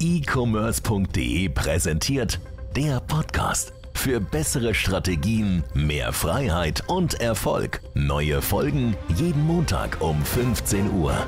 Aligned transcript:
e-commerce.de 0.00 1.50
präsentiert 1.50 2.40
der 2.74 3.00
Podcast. 3.00 3.74
Für 3.92 4.18
bessere 4.18 4.72
Strategien, 4.72 5.62
mehr 5.74 6.14
Freiheit 6.14 6.82
und 6.88 7.20
Erfolg. 7.20 7.82
Neue 7.92 8.40
Folgen 8.40 8.96
jeden 9.14 9.46
Montag 9.46 10.00
um 10.00 10.22
15 10.22 10.90
Uhr. 10.92 11.26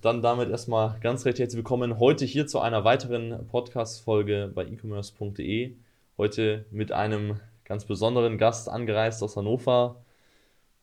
Dann 0.00 0.22
damit 0.22 0.48
erstmal 0.48 0.98
ganz 1.00 1.26
recht 1.26 1.38
herzlich 1.38 1.58
willkommen 1.58 1.98
heute 1.98 2.24
hier 2.24 2.46
zu 2.46 2.60
einer 2.60 2.82
weiteren 2.84 3.46
Podcast-Folge 3.48 4.50
bei 4.54 4.64
e-commerce.de. 4.64 5.74
Heute 6.16 6.64
mit 6.70 6.92
einem 6.92 7.40
ganz 7.66 7.84
besonderen 7.84 8.38
Gast 8.38 8.70
angereist 8.70 9.22
aus 9.22 9.36
Hannover. 9.36 10.02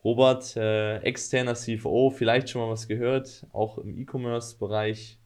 Robert, 0.03 0.55
äh, 0.57 0.97
externer 0.97 1.55
CFO, 1.55 2.11
vielleicht 2.11 2.51
schon 2.51 2.61
mal 2.61 2.69
was 2.69 2.87
gehört, 2.87 3.47
auch 3.51 3.79
im 3.79 3.97
E-Commerce-Bereich 3.97 5.17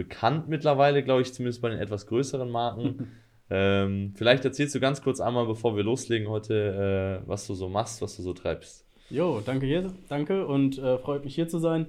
bekannt 0.00 0.48
mittlerweile, 0.48 1.02
glaube 1.02 1.20
ich, 1.20 1.34
zumindest 1.34 1.60
bei 1.60 1.68
den 1.68 1.78
etwas 1.78 2.06
größeren 2.06 2.50
Marken. 2.50 3.12
ähm, 3.50 4.14
vielleicht 4.16 4.46
erzählst 4.46 4.74
du 4.74 4.80
ganz 4.80 5.02
kurz 5.02 5.20
einmal, 5.20 5.46
bevor 5.46 5.76
wir 5.76 5.84
loslegen 5.84 6.28
heute, 6.28 7.20
äh, 7.22 7.28
was 7.28 7.46
du 7.46 7.52
so 7.52 7.68
machst, 7.68 8.00
was 8.00 8.16
du 8.16 8.22
so 8.22 8.32
treibst. 8.32 8.86
Jo, 9.12 9.42
danke 9.44 9.66
hier, 9.66 9.92
danke 10.08 10.46
und 10.46 10.78
äh, 10.78 10.96
freut 10.98 11.24
mich 11.24 11.34
hier 11.34 11.48
zu 11.48 11.58
sein. 11.58 11.86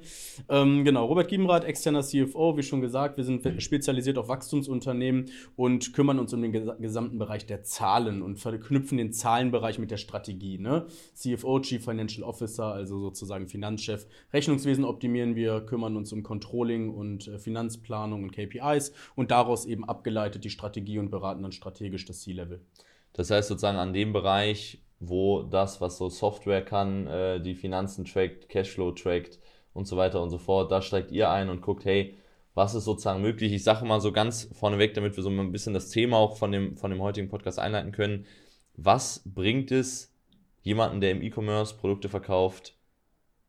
Ähm, 0.49 0.83
genau, 0.83 1.05
Robert 1.05 1.27
Giebenrath, 1.27 1.63
externer 1.63 2.01
CFO, 2.01 2.57
wie 2.57 2.63
schon 2.63 2.81
gesagt, 2.81 3.17
wir 3.17 3.23
sind 3.23 3.61
spezialisiert 3.61 4.17
auf 4.17 4.27
Wachstumsunternehmen 4.27 5.29
und 5.55 5.93
kümmern 5.93 6.17
uns 6.17 6.33
um 6.33 6.41
den 6.41 6.51
ges 6.51 6.67
gesamten 6.79 7.19
Bereich 7.19 7.45
der 7.45 7.61
Zahlen 7.61 8.23
und 8.23 8.39
verknüpfen 8.39 8.97
den 8.97 9.13
Zahlenbereich 9.13 9.77
mit 9.77 9.91
der 9.91 9.97
Strategie. 9.97 10.57
Ne? 10.57 10.87
CFO, 11.13 11.59
Chief 11.59 11.85
Financial 11.85 12.27
Officer, 12.27 12.73
also 12.73 12.99
sozusagen 12.99 13.47
Finanzchef. 13.47 14.07
Rechnungswesen 14.33 14.83
optimieren 14.83 15.35
wir, 15.35 15.61
kümmern 15.61 15.97
uns 15.97 16.11
um 16.13 16.23
Controlling 16.23 16.89
und 16.89 17.27
äh, 17.27 17.37
Finanzplanung 17.37 18.23
und 18.23 18.31
KPIs 18.31 18.93
und 19.13 19.29
daraus 19.29 19.67
eben 19.67 19.87
abgeleitet 19.87 20.43
die 20.43 20.49
Strategie 20.49 20.97
und 20.97 21.11
beraten 21.11 21.43
dann 21.43 21.51
strategisch 21.51 22.05
das 22.05 22.21
C-Level. 22.21 22.61
Das 23.13 23.29
heißt 23.29 23.49
sozusagen 23.49 23.77
an 23.77 23.93
dem 23.93 24.11
Bereich 24.11 24.81
wo 25.01 25.41
das, 25.41 25.81
was 25.81 25.97
so 25.97 26.09
Software 26.09 26.63
kann, 26.63 27.07
äh, 27.07 27.41
die 27.41 27.55
Finanzen 27.55 28.05
trackt, 28.05 28.47
Cashflow 28.49 28.91
trackt 28.91 29.39
und 29.73 29.87
so 29.87 29.97
weiter 29.97 30.21
und 30.21 30.29
so 30.29 30.37
fort, 30.37 30.71
da 30.71 30.81
steigt 30.81 31.11
ihr 31.11 31.31
ein 31.31 31.49
und 31.49 31.61
guckt, 31.61 31.85
hey, 31.85 32.15
was 32.53 32.75
ist 32.75 32.85
sozusagen 32.85 33.21
möglich? 33.21 33.51
Ich 33.51 33.63
sage 33.63 33.83
mal 33.83 33.99
so 33.99 34.11
ganz 34.11 34.49
vorneweg, 34.53 34.93
damit 34.93 35.15
wir 35.15 35.23
so 35.23 35.29
ein 35.29 35.51
bisschen 35.51 35.73
das 35.73 35.89
Thema 35.89 36.17
auch 36.17 36.37
von 36.37 36.51
dem, 36.51 36.77
von 36.77 36.91
dem 36.91 37.01
heutigen 37.01 37.29
Podcast 37.29 37.57
einleiten 37.57 37.91
können. 37.91 38.25
Was 38.75 39.23
bringt 39.25 39.71
es 39.71 40.13
jemanden, 40.61 41.01
der 41.01 41.11
im 41.11 41.23
E-Commerce 41.23 41.75
Produkte 41.75 42.07
verkauft, 42.07 42.77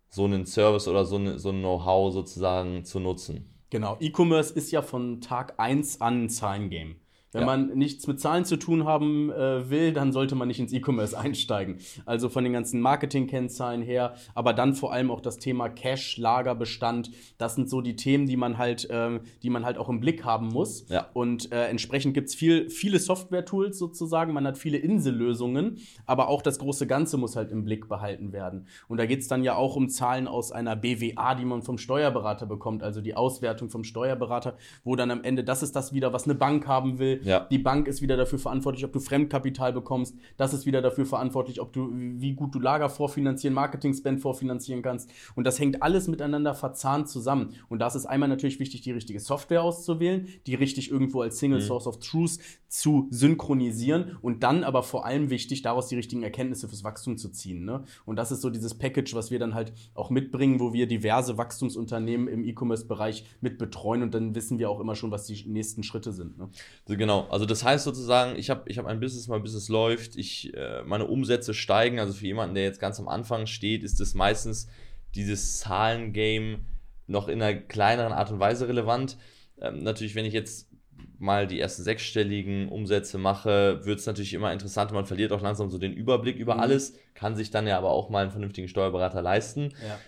so 0.08 0.24
einen 0.24 0.46
Service 0.46 0.88
oder 0.88 1.04
so, 1.04 1.16
eine, 1.16 1.38
so 1.38 1.50
ein 1.50 1.58
Know-how 1.58 2.12
sozusagen 2.12 2.84
zu 2.84 2.98
nutzen? 2.98 3.52
Genau, 3.68 3.98
E-Commerce 4.00 4.54
ist 4.54 4.70
ja 4.70 4.80
von 4.80 5.20
Tag 5.20 5.58
1 5.58 6.00
an 6.00 6.24
ein 6.24 6.30
Zahlen-Game. 6.30 6.96
Wenn 7.32 7.40
ja. 7.42 7.46
man 7.46 7.68
nichts 7.78 8.06
mit 8.06 8.20
Zahlen 8.20 8.44
zu 8.44 8.56
tun 8.56 8.84
haben 8.84 9.30
äh, 9.30 9.70
will, 9.70 9.92
dann 9.92 10.12
sollte 10.12 10.34
man 10.34 10.48
nicht 10.48 10.60
ins 10.60 10.72
E-Commerce 10.72 11.18
einsteigen. 11.18 11.78
Also 12.04 12.28
von 12.28 12.44
den 12.44 12.52
ganzen 12.52 12.80
Marketing-Kennzahlen 12.80 13.82
her, 13.82 14.14
aber 14.34 14.52
dann 14.52 14.74
vor 14.74 14.92
allem 14.92 15.10
auch 15.10 15.20
das 15.20 15.38
Thema 15.38 15.68
Cash, 15.68 16.18
Lagerbestand. 16.18 17.10
Das 17.38 17.54
sind 17.54 17.70
so 17.70 17.80
die 17.80 17.96
Themen, 17.96 18.26
die 18.26 18.36
man 18.36 18.58
halt, 18.58 18.88
äh, 18.90 19.20
die 19.42 19.50
man 19.50 19.64
halt 19.64 19.78
auch 19.78 19.88
im 19.88 20.00
Blick 20.00 20.24
haben 20.24 20.48
muss. 20.48 20.88
Ja. 20.88 21.08
Und 21.14 21.50
äh, 21.52 21.68
entsprechend 21.68 22.12
gibt 22.14 22.28
es 22.28 22.34
viel, 22.34 22.68
viele 22.68 22.98
Software-Tools 22.98 23.78
sozusagen. 23.78 24.34
Man 24.34 24.46
hat 24.46 24.58
viele 24.58 24.76
Insellösungen, 24.78 25.78
aber 26.04 26.28
auch 26.28 26.42
das 26.42 26.58
große 26.58 26.86
Ganze 26.86 27.16
muss 27.16 27.34
halt 27.34 27.50
im 27.50 27.64
Blick 27.64 27.88
behalten 27.88 28.32
werden. 28.32 28.66
Und 28.88 28.98
da 28.98 29.06
geht 29.06 29.20
es 29.20 29.28
dann 29.28 29.42
ja 29.42 29.56
auch 29.56 29.76
um 29.76 29.88
Zahlen 29.88 30.28
aus 30.28 30.52
einer 30.52 30.76
BWA, 30.76 31.34
die 31.34 31.46
man 31.46 31.62
vom 31.62 31.78
Steuerberater 31.78 32.44
bekommt, 32.44 32.82
also 32.82 33.00
die 33.00 33.14
Auswertung 33.14 33.70
vom 33.70 33.84
Steuerberater, 33.84 34.56
wo 34.84 34.96
dann 34.96 35.10
am 35.10 35.24
Ende, 35.24 35.44
das 35.44 35.62
ist 35.62 35.74
das 35.74 35.94
wieder, 35.94 36.12
was 36.12 36.24
eine 36.24 36.34
Bank 36.34 36.66
haben 36.66 36.98
will 36.98 37.21
ja. 37.22 37.46
Die 37.50 37.58
Bank 37.58 37.88
ist 37.88 38.02
wieder 38.02 38.16
dafür 38.16 38.38
verantwortlich, 38.38 38.84
ob 38.84 38.92
du 38.92 39.00
Fremdkapital 39.00 39.72
bekommst. 39.72 40.16
Das 40.36 40.54
ist 40.54 40.66
wieder 40.66 40.82
dafür 40.82 41.06
verantwortlich, 41.06 41.60
ob 41.60 41.72
du, 41.72 41.90
wie 41.92 42.34
gut 42.34 42.54
du 42.54 42.58
Lager 42.58 42.88
vorfinanzieren, 42.88 43.54
Marketing-Spend 43.54 44.20
vorfinanzieren 44.20 44.82
kannst. 44.82 45.10
Und 45.34 45.44
das 45.44 45.58
hängt 45.58 45.82
alles 45.82 46.08
miteinander 46.08 46.54
verzahnt 46.54 47.08
zusammen. 47.08 47.54
Und 47.68 47.78
das 47.78 47.94
ist 47.94 48.06
einmal 48.06 48.28
natürlich 48.28 48.58
wichtig, 48.60 48.82
die 48.82 48.92
richtige 48.92 49.20
Software 49.20 49.62
auszuwählen, 49.62 50.28
die 50.46 50.54
richtig 50.54 50.90
irgendwo 50.90 51.22
als 51.22 51.38
Single 51.38 51.60
mhm. 51.60 51.64
Source 51.64 51.86
of 51.86 51.98
Truth 51.98 52.38
zu 52.68 53.06
synchronisieren 53.10 54.16
und 54.22 54.42
dann 54.42 54.64
aber 54.64 54.82
vor 54.82 55.04
allem 55.04 55.28
wichtig, 55.28 55.60
daraus 55.60 55.88
die 55.88 55.96
richtigen 55.96 56.22
Erkenntnisse 56.22 56.68
fürs 56.68 56.84
Wachstum 56.84 57.18
zu 57.18 57.28
ziehen. 57.28 57.64
Ne? 57.64 57.84
Und 58.06 58.16
das 58.16 58.32
ist 58.32 58.40
so 58.40 58.48
dieses 58.48 58.74
Package, 58.74 59.14
was 59.14 59.30
wir 59.30 59.38
dann 59.38 59.54
halt 59.54 59.74
auch 59.94 60.08
mitbringen, 60.08 60.58
wo 60.58 60.72
wir 60.72 60.86
diverse 60.86 61.36
Wachstumsunternehmen 61.36 62.28
im 62.28 62.44
E-Commerce-Bereich 62.44 63.26
mit 63.42 63.58
betreuen 63.58 64.02
und 64.02 64.14
dann 64.14 64.34
wissen 64.34 64.58
wir 64.58 64.70
auch 64.70 64.80
immer 64.80 64.94
schon, 64.94 65.10
was 65.10 65.26
die 65.26 65.44
nächsten 65.46 65.82
Schritte 65.82 66.12
sind. 66.12 66.38
Ne? 66.38 66.48
Genau, 66.86 67.11
Genau, 67.12 67.28
also 67.30 67.44
das 67.44 67.62
heißt 67.62 67.84
sozusagen, 67.84 68.38
ich 68.38 68.48
habe 68.48 68.62
ich 68.70 68.78
hab 68.78 68.86
ein 68.86 68.98
Business, 68.98 69.28
mein 69.28 69.42
Business 69.42 69.68
läuft, 69.68 70.16
ich, 70.16 70.54
äh, 70.54 70.82
meine 70.84 71.06
Umsätze 71.06 71.52
steigen. 71.52 71.98
Also 71.98 72.14
für 72.14 72.26
jemanden, 72.26 72.54
der 72.54 72.64
jetzt 72.64 72.80
ganz 72.80 72.98
am 72.98 73.08
Anfang 73.08 73.46
steht, 73.46 73.82
ist 73.82 74.00
es 74.00 74.14
meistens 74.14 74.68
dieses 75.14 75.58
Zahlengame 75.58 76.60
noch 77.06 77.28
in 77.28 77.42
einer 77.42 77.58
kleineren 77.58 78.12
Art 78.12 78.30
und 78.30 78.40
Weise 78.40 78.66
relevant. 78.66 79.18
Ähm, 79.60 79.82
natürlich, 79.82 80.14
wenn 80.14 80.24
ich 80.24 80.32
jetzt 80.32 80.70
mal 81.18 81.46
die 81.46 81.60
ersten 81.60 81.82
sechsstelligen 81.82 82.70
Umsätze 82.70 83.18
mache, 83.18 83.84
wird 83.84 83.98
es 83.98 84.06
natürlich 84.06 84.32
immer 84.32 84.50
interessanter. 84.50 84.94
Man 84.94 85.04
verliert 85.04 85.32
auch 85.32 85.42
langsam 85.42 85.68
so 85.68 85.76
den 85.76 85.92
Überblick 85.92 86.36
über 86.36 86.54
mhm. 86.54 86.60
alles, 86.60 86.94
kann 87.12 87.36
sich 87.36 87.50
dann 87.50 87.66
ja 87.66 87.76
aber 87.76 87.90
auch 87.90 88.08
mal 88.08 88.22
einen 88.22 88.30
vernünftigen 88.30 88.68
Steuerberater 88.68 89.20
leisten. 89.20 89.74
Ja. 89.86 89.98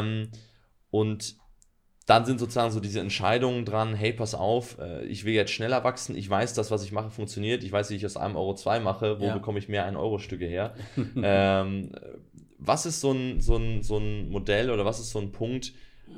Ähm, 0.00 0.30
und 0.90 1.36
dann 2.08 2.24
sind 2.24 2.40
sozusagen 2.40 2.70
so 2.70 2.80
diese 2.80 3.00
Entscheidungen 3.00 3.66
dran, 3.66 3.94
hey, 3.94 4.14
pass 4.14 4.34
auf, 4.34 4.78
äh, 4.78 5.04
ich 5.04 5.26
will 5.26 5.34
jetzt 5.34 5.50
schneller 5.50 5.84
wachsen, 5.84 6.16
ich 6.16 6.28
weiß, 6.28 6.54
das, 6.54 6.70
was 6.70 6.82
ich 6.82 6.90
mache, 6.90 7.10
funktioniert, 7.10 7.62
ich 7.62 7.70
weiß, 7.70 7.90
wie 7.90 7.96
ich 7.96 8.06
aus 8.06 8.16
einem 8.16 8.34
Euro 8.34 8.54
zwei 8.54 8.80
mache, 8.80 9.20
wo 9.20 9.26
ja. 9.26 9.34
bekomme 9.34 9.58
ich 9.58 9.68
mehr 9.68 9.86
1-Euro-Stücke 9.92 10.46
her. 10.46 10.74
ähm, 11.22 11.92
was 12.56 12.86
ist 12.86 13.02
so 13.02 13.12
ein, 13.12 13.42
so, 13.42 13.56
ein, 13.56 13.82
so 13.82 13.98
ein 13.98 14.30
Modell 14.30 14.70
oder 14.70 14.86
was 14.86 15.00
ist 15.00 15.10
so 15.10 15.18
ein 15.18 15.32
Punkt, 15.32 15.74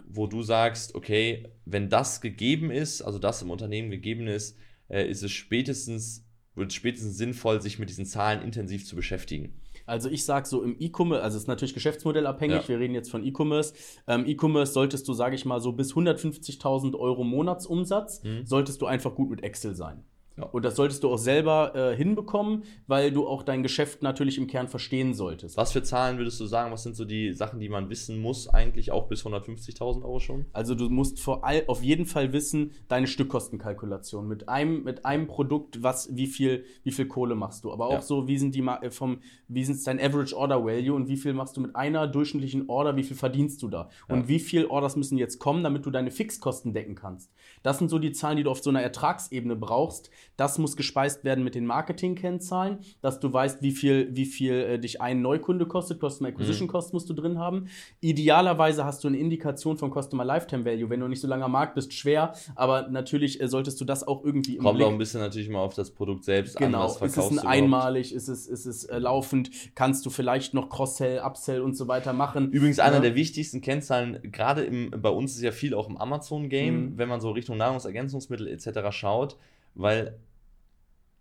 wo 0.08 0.28
du 0.28 0.44
sagst, 0.44 0.94
okay, 0.94 1.48
wenn 1.64 1.88
das 1.88 2.20
gegeben 2.20 2.70
ist, 2.70 3.02
also 3.02 3.18
das 3.18 3.42
im 3.42 3.50
Unternehmen 3.50 3.90
gegeben 3.90 4.28
ist, 4.28 4.56
äh, 4.88 5.10
ist 5.10 5.24
es 5.24 5.32
spätestens, 5.32 6.24
wird 6.54 6.70
es 6.70 6.76
spätestens 6.76 7.18
sinnvoll, 7.18 7.60
sich 7.60 7.80
mit 7.80 7.88
diesen 7.88 8.06
Zahlen 8.06 8.42
intensiv 8.42 8.86
zu 8.86 8.94
beschäftigen? 8.94 9.59
Also 9.90 10.08
ich 10.08 10.24
sage 10.24 10.46
so 10.46 10.62
im 10.62 10.76
E-Commerce, 10.78 11.22
also 11.22 11.36
es 11.36 11.42
ist 11.42 11.48
natürlich 11.48 11.74
geschäftsmodellabhängig, 11.74 12.62
ja. 12.62 12.68
wir 12.68 12.78
reden 12.78 12.94
jetzt 12.94 13.10
von 13.10 13.24
E-Commerce. 13.24 13.74
Ähm, 14.06 14.24
E-Commerce 14.24 14.72
solltest 14.72 15.08
du, 15.08 15.12
sage 15.12 15.34
ich 15.34 15.44
mal, 15.44 15.60
so 15.60 15.72
bis 15.72 15.94
150.000 15.94 16.96
Euro 16.96 17.24
Monatsumsatz, 17.24 18.22
mhm. 18.22 18.46
solltest 18.46 18.80
du 18.82 18.86
einfach 18.86 19.16
gut 19.16 19.30
mit 19.30 19.42
Excel 19.42 19.74
sein. 19.74 20.04
Ja. 20.36 20.44
Und 20.44 20.64
das 20.64 20.76
solltest 20.76 21.02
du 21.02 21.10
auch 21.10 21.18
selber 21.18 21.74
äh, 21.74 21.96
hinbekommen, 21.96 22.64
weil 22.86 23.12
du 23.12 23.26
auch 23.26 23.42
dein 23.42 23.62
Geschäft 23.62 24.02
natürlich 24.02 24.38
im 24.38 24.46
Kern 24.46 24.68
verstehen 24.68 25.14
solltest. 25.14 25.56
Was 25.56 25.72
für 25.72 25.82
Zahlen 25.82 26.18
würdest 26.18 26.40
du 26.40 26.46
sagen? 26.46 26.72
Was 26.72 26.82
sind 26.82 26.96
so 26.96 27.04
die 27.04 27.32
Sachen, 27.34 27.60
die 27.60 27.68
man 27.68 27.90
wissen 27.90 28.20
muss, 28.20 28.48
eigentlich 28.48 28.92
auch 28.92 29.08
bis 29.08 29.24
150.000 29.24 30.02
Euro 30.02 30.20
schon? 30.20 30.46
Also 30.52 30.74
du 30.74 30.88
musst 30.88 31.20
vor 31.20 31.44
all, 31.44 31.64
auf 31.66 31.82
jeden 31.82 32.06
Fall 32.06 32.32
wissen, 32.32 32.72
deine 32.88 33.06
Stückkostenkalkulation. 33.06 34.26
Mit 34.28 34.48
einem, 34.48 34.84
mit 34.84 35.04
einem 35.04 35.26
Produkt, 35.26 35.82
was, 35.82 36.14
wie 36.14 36.26
viel, 36.26 36.64
wie 36.84 36.92
viel 36.92 37.06
Kohle 37.06 37.34
machst 37.34 37.64
du. 37.64 37.72
Aber 37.72 37.86
auch 37.86 37.92
ja. 37.92 38.02
so, 38.02 38.28
wie 38.28 38.38
sind 38.38 38.54
die 38.54 38.60
äh, 38.60 38.90
vom, 38.90 39.20
wie 39.48 39.64
sind 39.64 39.84
dein 39.86 40.00
Average 40.00 40.36
Order 40.36 40.64
Value 40.64 40.94
und 40.94 41.08
wie 41.08 41.16
viel 41.16 41.34
machst 41.34 41.56
du 41.56 41.60
mit 41.60 41.76
einer 41.76 42.06
durchschnittlichen 42.06 42.68
Order, 42.68 42.96
wie 42.96 43.02
viel 43.02 43.16
verdienst 43.16 43.62
du 43.62 43.68
da? 43.68 43.88
Ja. 44.08 44.14
Und 44.14 44.28
wie 44.28 44.38
viel 44.38 44.66
Orders 44.66 44.96
müssen 44.96 45.18
jetzt 45.18 45.38
kommen, 45.38 45.64
damit 45.64 45.84
du 45.84 45.90
deine 45.90 46.10
Fixkosten 46.10 46.72
decken 46.72 46.94
kannst? 46.94 47.32
Das 47.62 47.78
sind 47.78 47.88
so 47.88 47.98
die 47.98 48.12
Zahlen, 48.12 48.36
die 48.36 48.42
du 48.42 48.50
auf 48.50 48.60
so 48.60 48.70
einer 48.70 48.82
Ertragsebene 48.82 49.56
brauchst, 49.56 50.10
das 50.40 50.56
muss 50.56 50.74
gespeist 50.74 51.22
werden 51.22 51.44
mit 51.44 51.54
den 51.54 51.66
Marketing-Kennzahlen, 51.66 52.78
dass 53.02 53.20
du 53.20 53.30
weißt, 53.30 53.60
wie 53.60 53.72
viel, 53.72 54.08
wie 54.16 54.24
viel 54.24 54.54
äh, 54.54 54.78
dich 54.78 55.02
ein 55.02 55.20
Neukunde 55.20 55.66
kostet. 55.66 56.00
Customer 56.00 56.30
Acquisition 56.30 56.66
mhm. 56.66 56.72
Cost 56.72 56.94
musst 56.94 57.10
du 57.10 57.12
drin 57.12 57.38
haben. 57.38 57.66
Idealerweise 58.00 58.86
hast 58.86 59.04
du 59.04 59.08
eine 59.08 59.18
Indikation 59.18 59.76
vom 59.76 59.92
Customer 59.92 60.24
Lifetime 60.24 60.64
Value. 60.64 60.88
Wenn 60.88 61.00
du 61.00 61.08
nicht 61.08 61.20
so 61.20 61.28
lange 61.28 61.44
am 61.44 61.52
Markt 61.52 61.74
bist, 61.74 61.92
schwer, 61.92 62.32
aber 62.56 62.88
natürlich 62.88 63.38
äh, 63.42 63.48
solltest 63.48 63.78
du 63.82 63.84
das 63.84 64.08
auch 64.08 64.24
irgendwie 64.24 64.56
im 64.56 64.62
Kommt 64.62 64.78
Blick. 64.78 64.86
auch 64.86 64.92
ein 64.92 64.96
bisschen 64.96 65.20
natürlich 65.20 65.50
mal 65.50 65.58
auf 65.58 65.74
das 65.74 65.90
Produkt 65.90 66.24
selbst 66.24 66.56
genau. 66.56 66.86
an. 66.86 66.94
Genau, 66.94 67.04
ist 67.04 67.16
es 67.18 67.38
ein 67.38 67.46
einmalig, 67.46 68.14
ist 68.14 68.28
es, 68.28 68.46
ist 68.46 68.64
es 68.64 68.84
äh, 68.84 68.98
laufend, 68.98 69.50
kannst 69.74 70.06
du 70.06 70.10
vielleicht 70.10 70.54
noch 70.54 70.70
Cross-Sell, 70.70 71.20
Upsell 71.20 71.60
und 71.60 71.76
so 71.76 71.86
weiter 71.86 72.14
machen. 72.14 72.50
Übrigens 72.50 72.78
einer 72.78 72.96
ja. 72.96 73.02
der 73.02 73.14
wichtigsten 73.14 73.60
Kennzahlen, 73.60 74.20
gerade 74.22 74.70
bei 74.96 75.10
uns 75.10 75.36
ist 75.36 75.42
ja 75.42 75.52
viel 75.52 75.74
auch 75.74 75.90
im 75.90 75.98
Amazon-Game, 75.98 76.74
mhm. 76.74 76.98
wenn 76.98 77.10
man 77.10 77.20
so 77.20 77.30
Richtung 77.30 77.58
Nahrungsergänzungsmittel 77.58 78.48
etc. 78.48 78.90
schaut, 78.90 79.36
weil 79.74 80.18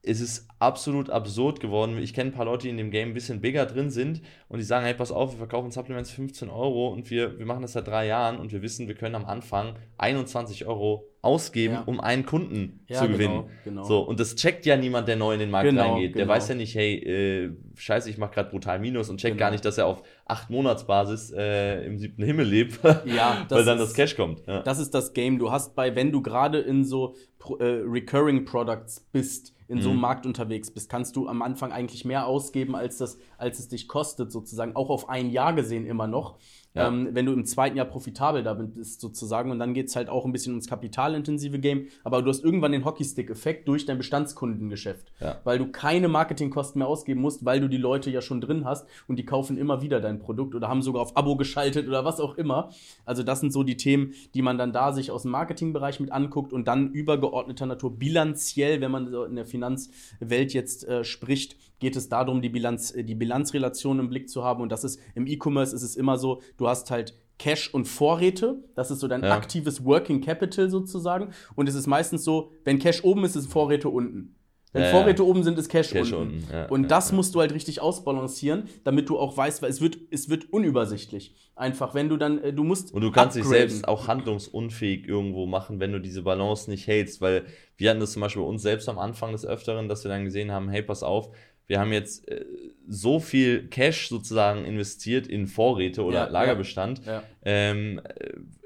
es 0.02 0.22
ist 0.22 0.48
absolut 0.60 1.10
absurd 1.10 1.60
geworden. 1.60 1.98
Ich 1.98 2.14
kenne 2.14 2.32
ein 2.32 2.34
paar 2.34 2.46
Leute, 2.46 2.64
die 2.64 2.70
in 2.70 2.78
dem 2.78 2.90
Game 2.90 3.10
ein 3.10 3.14
bisschen 3.14 3.42
bigger 3.42 3.66
drin 3.66 3.90
sind 3.90 4.22
und 4.48 4.60
die 4.60 4.64
sagen, 4.66 4.86
hey, 4.86 4.94
pass 4.94 5.12
auf, 5.12 5.32
wir 5.34 5.38
verkaufen 5.38 5.72
Supplements 5.72 6.10
für 6.10 6.16
15 6.18 6.50
Euro 6.50 6.88
und 6.90 7.10
wir, 7.10 7.38
wir 7.38 7.46
machen 7.46 7.62
das 7.62 7.74
seit 7.74 7.88
drei 7.88 8.08
Jahren 8.08 8.38
und 8.38 8.52
wir 8.54 8.62
wissen, 8.62 8.88
wir 8.88 8.96
können 8.96 9.16
am 9.16 9.26
Anfang 9.26 9.76
21 9.98 10.66
Euro 10.68 11.06
ausgeben, 11.22 11.74
Ja. 11.74 11.82
um 11.82 12.00
einen 12.00 12.26
Kunden 12.26 12.80
Ja, 12.88 13.00
zu 13.00 13.08
genau, 13.08 13.18
gewinnen. 13.18 13.44
genau. 13.66 13.84
So, 13.84 14.00
und 14.00 14.22
das 14.22 14.36
checkt 14.36 14.66
ja 14.66 14.78
niemand, 14.78 15.10
der 15.10 15.18
neu 15.18 15.34
in 15.34 15.40
den 15.40 15.50
Markt 15.52 15.70
Genau, 15.70 15.94
reingeht. 15.96 16.16
Der 16.16 16.22
genau. 16.24 16.34
weiß 16.34 16.48
ja 16.48 16.56
nicht, 16.56 16.76
hey, 16.76 16.96
äh, 16.96 17.52
scheiße, 17.76 18.10
ich 18.10 18.18
mache 18.18 18.36
gerade 18.36 18.50
brutal 18.50 18.80
Minus 18.80 19.10
und 19.10 19.18
checkt 19.18 19.34
Genau. 19.36 19.48
gar 19.48 19.52
nicht, 19.52 19.66
dass 19.66 19.78
er 19.78 19.86
auf 19.88 20.02
acht 20.26 20.50
Monatsbasis 20.50 21.32
äh, 21.36 21.84
im 21.86 21.98
siebten 21.98 22.24
Himmel 22.24 22.46
lebt, 22.48 22.80
Ja, 23.06 23.46
weil 23.50 23.66
dann 23.66 23.78
ist- 23.80 23.88
das 23.90 23.94
Cash 23.96 24.16
kommt. 24.16 24.44
Das 24.48 24.80
ist 24.80 24.94
das 24.94 25.14
Game. 25.14 25.40
Du 25.40 25.52
hast 25.52 25.76
bei, 25.76 25.94
wenn 25.94 26.14
du 26.14 26.22
gerade 26.22 26.60
in 26.60 26.86
so 26.86 27.16
äh, 27.60 27.64
Recurring 27.64 28.46
Products 28.46 29.08
bist, 29.12 29.54
in 29.68 29.82
so 29.82 29.90
einem 29.90 29.98
Mhm. 29.98 30.02
Markt 30.02 30.26
unterwegs 30.26 30.72
bist, 30.72 30.90
kannst 30.90 31.16
du 31.16 31.28
am 31.28 31.42
Anfang 31.44 31.72
eigentlich 31.72 32.04
mehr 32.04 32.26
ausgeben, 32.26 32.76
als, 32.76 32.98
das, 32.98 33.20
als 33.38 33.60
es 33.60 33.68
dich 33.68 33.88
kostet, 33.88 34.32
sozusagen. 34.32 34.76
Auch 34.76 34.90
auf 34.90 35.10
ein 35.10 35.30
Jahr 35.30 35.54
gesehen 35.54 35.86
immer 35.86 36.08
noch. 36.08 36.40
Ja. 36.80 36.88
Ähm, 36.88 37.10
wenn 37.12 37.26
du 37.26 37.34
im 37.34 37.46
zweiten 37.46 37.78
Jahr 37.78 37.86
profitabel 37.86 38.44
da 38.44 38.54
bist, 38.54 39.02
sozusagen. 39.02 39.52
Und 39.52 39.60
dann 39.60 39.74
geht 39.74 39.88
es 39.88 39.96
halt 39.96 40.10
auch 40.10 40.26
ein 40.26 40.32
bisschen 40.32 40.54
ums 40.54 40.68
kapitalintensive 40.68 41.60
Game. 41.60 41.88
Aber 42.04 42.22
du 42.22 42.30
hast 42.30 42.44
irgendwann 42.44 42.72
den 42.72 42.86
Hockeystick-Effekt 42.86 43.68
durch 43.68 43.86
dein 43.86 43.98
Bestandskundengeschäft. 43.98 45.12
Ja. 45.20 45.40
Weil 45.44 45.60
du 45.60 45.68
keine 45.68 46.08
Marketingkosten 46.08 46.80
mehr 46.80 46.88
ausgeben 46.88 47.22
musst, 47.22 47.46
weil 47.46 47.60
du 47.60 47.68
die 47.68 47.78
Leute 47.78 48.10
ja 48.10 48.22
schon 48.22 48.42
drin 48.42 48.66
hast 48.66 48.88
und 49.08 49.18
die 49.18 49.26
kaufen 49.26 49.58
immer 49.58 49.82
wieder 49.82 50.00
dein 50.00 50.20
Produkt 50.20 50.56
oder 50.56 50.70
haben 50.70 50.82
sogar 50.82 51.02
auf 51.02 51.16
Abo 51.18 51.36
geschaltet 51.36 51.88
oder 51.88 52.06
was 52.06 52.20
auch 52.20 52.38
immer. 52.38 52.72
Also 53.06 53.24
das 53.24 53.40
sind 53.40 53.52
so 53.52 53.64
die 53.64 53.78
Themen, 53.78 54.14
die 54.34 54.42
man 54.42 54.58
dann 54.58 54.74
da 54.74 54.94
sich 54.94 55.12
aus 55.12 55.24
dem 55.24 55.32
Marketingbereich 55.32 56.00
mit 56.00 56.12
anguckt 56.12 56.54
und 56.54 56.68
dann 56.68 56.92
übergeordneter 56.92 57.66
Natur 57.66 57.98
bilanziell, 57.98 58.82
wenn 58.82 58.92
man 58.92 59.14
in 59.14 59.36
der 59.36 59.46
Finanzwelt 59.46 60.54
jetzt 60.54 60.88
äh, 60.88 61.04
spricht, 61.04 61.58
geht 61.80 61.96
es 61.96 62.10
darum, 62.10 62.42
die 62.42 62.50
Bilanz, 62.50 62.92
äh, 62.94 63.04
die 63.04 63.16
Bilanzrelation 63.16 64.00
im 64.00 64.10
Blick 64.10 64.30
zu 64.30 64.44
haben 64.44 64.62
und 64.62 64.72
das 64.72 64.84
ist 64.84 65.00
im 65.16 65.28
E-Commerce 65.28 65.76
ist 65.76 65.84
es 65.84 65.96
immer 65.96 66.18
so, 66.18 66.42
du 66.58 66.68
hast 66.68 66.92
halt 66.92 67.14
Cash 67.38 67.74
und 67.74 67.86
Vorräte, 67.86 68.58
das 68.76 68.92
ist 68.92 69.00
so 69.00 69.08
dein 69.08 69.24
Ja. 69.24 69.34
aktives 69.34 69.86
Working 69.86 70.20
Capital 70.22 70.70
sozusagen 70.70 71.30
und 71.56 71.70
es 71.70 71.76
ist 71.76 71.88
meistens 71.88 72.24
so, 72.24 72.52
wenn 72.66 72.80
Cash 72.80 73.04
oben 73.04 73.24
ist, 73.24 73.36
ist 73.36 73.48
Vorräte 73.52 73.90
unten. 73.90 74.36
Wenn 74.72 74.84
Ja, 74.84 74.90
ja. 74.90 74.94
Vorräte 74.94 75.26
oben 75.26 75.42
sind, 75.44 75.58
ist 75.58 75.68
Cash, 75.70 75.90
Cash 75.90 76.14
unten. 76.14 76.36
unten, 76.44 76.54
ja, 76.54 76.66
und 76.68 76.84
ja, 76.84 76.88
das 76.90 77.10
ja. 77.10 77.16
musst 77.16 77.34
du 77.34 77.40
halt 77.40 77.54
richtig 77.54 77.82
ausbalancieren, 77.82 78.66
damit 78.84 79.10
du 79.10 79.18
auch 79.18 79.36
weißt, 79.36 79.64
weil 79.64 79.70
es 79.72 79.82
wird, 79.82 79.98
es 80.12 80.30
wird 80.30 80.54
unübersichtlich. 80.54 81.34
Einfach, 81.56 81.96
wenn 81.96 82.08
du 82.08 82.18
dann, 82.18 82.38
äh, 82.44 82.54
du 82.54 82.64
musst. 82.64 82.94
Und 82.94 83.02
du 83.02 83.10
kannst 83.10 83.36
dich 83.36 83.44
upgraden. 83.46 83.68
selbst 83.70 83.88
auch 83.88 84.08
handlungsunfähig 84.08 85.08
irgendwo 85.08 85.48
machen, 85.48 85.80
wenn 85.80 85.92
du 85.92 86.00
diese 86.00 86.22
Balance 86.22 86.70
nicht 86.70 86.86
hältst. 86.86 87.20
Weil 87.20 87.46
wir 87.78 87.90
hatten 87.90 88.00
das 88.00 88.12
zum 88.12 88.22
Beispiel 88.22 88.44
bei 88.44 88.48
uns 88.48 88.62
selbst 88.62 88.88
am 88.90 89.00
Anfang 89.00 89.32
des 89.32 89.44
Öfteren, 89.44 89.90
dass 89.90 90.04
wir 90.04 90.10
dann 90.10 90.24
gesehen 90.24 90.52
haben, 90.52 90.70
hey, 90.70 90.84
pass 90.84 91.02
auf, 91.02 91.30
wir 91.70 91.80
haben 91.80 91.94
jetzt 91.94 92.28
äh, 92.28 92.44
so 92.88 93.20
viel 93.20 93.68
Cash 93.70 94.10
sozusagen 94.10 94.66
investiert 94.66 95.28
in 95.28 95.46
Vorräte 95.48 96.04
oder 96.04 96.18
Ja, 96.18 96.26
ja. 96.26 96.32
Lagerbestand, 96.32 97.02
Ja. 97.06 97.24
ähm, 97.46 98.02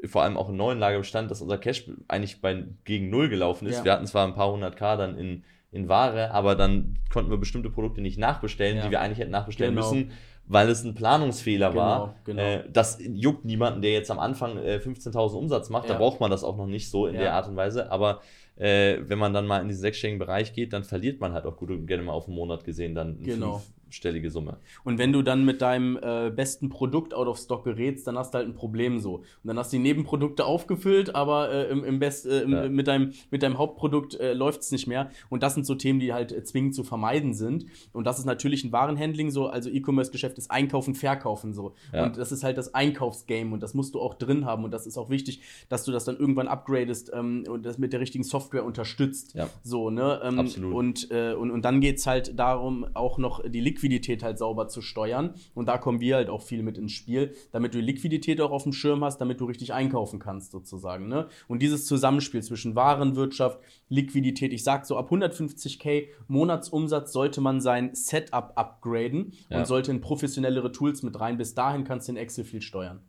äh, 0.01 0.07
vor 0.07 0.23
allem 0.23 0.38
auch 0.38 0.50
im 0.50 0.55
neuen 0.55 0.79
Lagerbestand, 0.79 1.29
dass 1.29 1.41
unser 1.41 1.57
Cash 1.57 1.89
eigentlich 2.07 2.39
bei, 2.41 2.63
gegen 2.85 3.09
Null 3.09 3.27
gelaufen 3.29 3.67
ist. 3.67 3.79
Ja. 3.79 3.83
Wir 3.85 3.91
hatten 3.91 4.07
zwar 4.07 4.25
ein 4.25 4.33
paar 4.33 4.51
hundert 4.51 4.77
K 4.77 4.95
dann 4.95 5.17
in, 5.17 5.44
in 5.71 5.89
Ware, 5.89 6.31
aber 6.31 6.55
dann 6.55 6.97
konnten 7.11 7.29
wir 7.29 7.38
bestimmte 7.38 7.69
Produkte 7.69 8.00
nicht 8.01 8.17
nachbestellen, 8.17 8.77
Ja. 8.77 8.83
die 8.85 8.91
wir 8.91 9.01
eigentlich 9.01 9.19
hätten 9.19 9.31
nachbestellen 9.31 9.75
Genau. 9.75 9.91
müssen, 9.94 10.11
weil 10.47 10.69
es 10.69 10.83
ein 10.83 10.93
Planungsfehler 10.93 11.69
Genau, 11.69 11.81
war. 11.81 12.15
genau. 12.25 12.41
Äh, 12.41 12.63
das 12.71 12.97
juckt 13.01 13.45
niemanden, 13.45 13.81
der 13.81 13.91
jetzt 13.93 14.11
am 14.11 14.19
Anfang 14.19 14.57
äh, 14.57 14.79
15.000 14.83 15.35
Umsatz 15.37 15.69
macht. 15.69 15.89
Da 15.89 15.93
Ja. 15.93 15.99
braucht 15.99 16.19
man 16.19 16.29
das 16.31 16.43
auch 16.43 16.57
noch 16.57 16.67
nicht 16.67 16.89
so 16.89 17.07
in 17.07 17.15
Ja. 17.15 17.21
der 17.21 17.33
Art 17.33 17.47
und 17.47 17.55
Weise. 17.55 17.91
Aber 17.91 18.21
äh, 18.55 18.97
wenn 19.01 19.17
man 19.17 19.33
dann 19.33 19.47
mal 19.47 19.61
in 19.61 19.67
diesen 19.67 19.81
sechsstelligen 19.81 20.19
Bereich 20.19 20.53
geht, 20.53 20.73
dann 20.73 20.83
verliert 20.83 21.19
man 21.21 21.33
halt 21.33 21.45
auch 21.45 21.57
gut 21.57 21.71
und 21.71 21.87
gerne 21.87 22.03
mal 22.03 22.13
auf 22.13 22.27
einen 22.27 22.35
Monat 22.35 22.63
gesehen 22.65 22.93
dann 22.93 23.17
Genau. 23.23 23.61
Fünfstellige 23.93 24.31
Summe. 24.31 24.57
Und 24.83 24.97
wenn 24.97 25.13
du 25.13 25.21
dann 25.21 25.45
mit 25.45 25.61
deinem 25.61 25.99
äh, 26.01 26.31
besten 26.31 26.69
Produkt 26.69 27.13
out 27.13 27.27
of 27.27 27.37
stock 27.37 27.63
gerätst, 27.63 28.07
dann 28.07 28.17
hast 28.17 28.33
du 28.33 28.39
halt 28.39 28.47
ein 28.47 28.55
Problem 28.55 28.99
so. 28.99 29.17
Und 29.17 29.25
dann 29.43 29.57
hast 29.59 29.71
du 29.71 29.77
die 29.77 29.83
Nebenprodukte 29.83 30.45
aufgefüllt, 30.45 31.13
aber 31.13 31.51
äh, 31.51 31.69
im, 31.69 31.83
im 31.83 31.99
Best, 31.99 32.25
äh, 32.25 32.41
im, 32.41 32.51
Ja. 32.51 32.69
mit, 32.69 32.87
deinem, 32.87 33.13
mit 33.29 33.43
deinem 33.43 33.59
Hauptprodukt 33.59 34.15
äh, 34.19 34.33
läuft 34.33 34.61
es 34.61 34.71
nicht 34.71 34.87
mehr. 34.87 35.11
Und 35.29 35.43
das 35.43 35.53
sind 35.53 35.65
so 35.65 35.75
Themen, 35.75 35.99
die 35.99 36.11
halt 36.11 36.31
äh, 36.31 36.43
zwingend 36.43 36.73
zu 36.73 36.83
vermeiden 36.83 37.33
sind. 37.35 37.65
Und 37.91 38.05
das 38.05 38.17
ist 38.17 38.25
natürlich 38.25 38.63
ein 38.63 38.71
Warenhandling 38.71 39.29
so, 39.29 39.47
also 39.47 39.69
E-Commerce-Geschäft 39.69 40.39
ist 40.39 40.49
Einkaufen, 40.49 40.95
Verkaufen 40.95 41.53
so. 41.53 41.75
Ja. 41.93 42.05
Und 42.05 42.17
das 42.17 42.31
ist 42.31 42.43
halt 42.43 42.57
das 42.57 42.73
Einkaufsgame 42.73 43.53
und 43.53 43.61
das 43.61 43.75
musst 43.75 43.93
du 43.93 44.01
auch 44.01 44.15
drin 44.15 44.45
haben. 44.45 44.63
Und 44.63 44.71
das 44.71 44.87
ist 44.87 44.97
auch 44.97 45.11
wichtig, 45.11 45.41
dass 45.69 45.83
du 45.83 45.91
das 45.91 46.05
dann 46.05 46.17
irgendwann 46.17 46.47
upgradest 46.47 47.11
ähm, 47.13 47.43
und 47.47 47.63
das 47.63 47.77
mit 47.77 47.93
der 47.93 47.99
richtigen 47.99 48.23
Software 48.23 48.65
unterstützt. 48.65 49.35
Ja. 49.35 49.49
So, 49.61 49.91
ne? 49.91 50.19
Ähm, 50.23 50.39
Absolut. 50.39 50.73
Und, 50.73 51.11
äh, 51.11 51.33
und, 51.33 51.51
und 51.51 51.63
dann 51.63 51.79
geht 51.79 51.97
es 51.97 52.07
halt 52.07 52.39
darum, 52.39 52.87
auch 52.95 53.19
noch 53.19 53.47
die 53.47 53.59
Liquidität 53.59 53.82
halt 53.89 54.38
sauber 54.38 54.68
zu 54.68 54.81
steuern. 54.81 55.33
Und 55.53 55.68
da 55.68 55.77
kommen 55.77 56.00
wir 56.00 56.15
halt 56.15 56.30
auch 56.30 56.41
viel 56.41 56.63
mit 56.63 56.77
ins 56.77 56.91
Spiel, 56.91 57.33
damit 57.51 57.74
du 57.74 57.80
Liquidität 57.80 58.39
auch 58.41 58.51
auf 58.51 58.63
dem 58.63 58.74
Schirm 58.74 59.03
hast, 59.03 59.18
damit 59.19 59.39
du 59.39 59.45
richtig 59.45 59.74
einkaufen 59.74 60.19
kannst, 60.19 60.51
sozusagen. 60.51 61.07
Ne? 61.07 61.27
Und 61.47 61.62
dieses 61.62 61.85
Zusammenspiel 61.85 62.44
zwischen 62.44 62.75
Warenwirtschaft, 62.75 63.59
Liquidität, 63.89 64.53
ich 64.53 64.63
sag 64.63 64.85
so, 64.85 64.97
ab 64.97 65.12
150k 65.12 66.07
Monatsumsatz 66.27 67.12
sollte 67.13 67.41
man 67.41 67.62
sein 67.62 67.94
Setup 67.94 68.53
upgraden 68.56 69.33
Ja. 69.50 69.59
und 69.59 69.68
sollte 69.68 69.91
in 69.91 70.01
professionellere 70.01 70.71
Tools 70.71 71.03
mit 71.03 71.19
rein. 71.19 71.38
Bis 71.38 71.53
dahin 71.53 71.83
kannst 71.83 72.07
du 72.07 72.13
in 72.13 72.18
Excel 72.18 72.44
viel 72.44 72.62
steuern. 72.62 73.01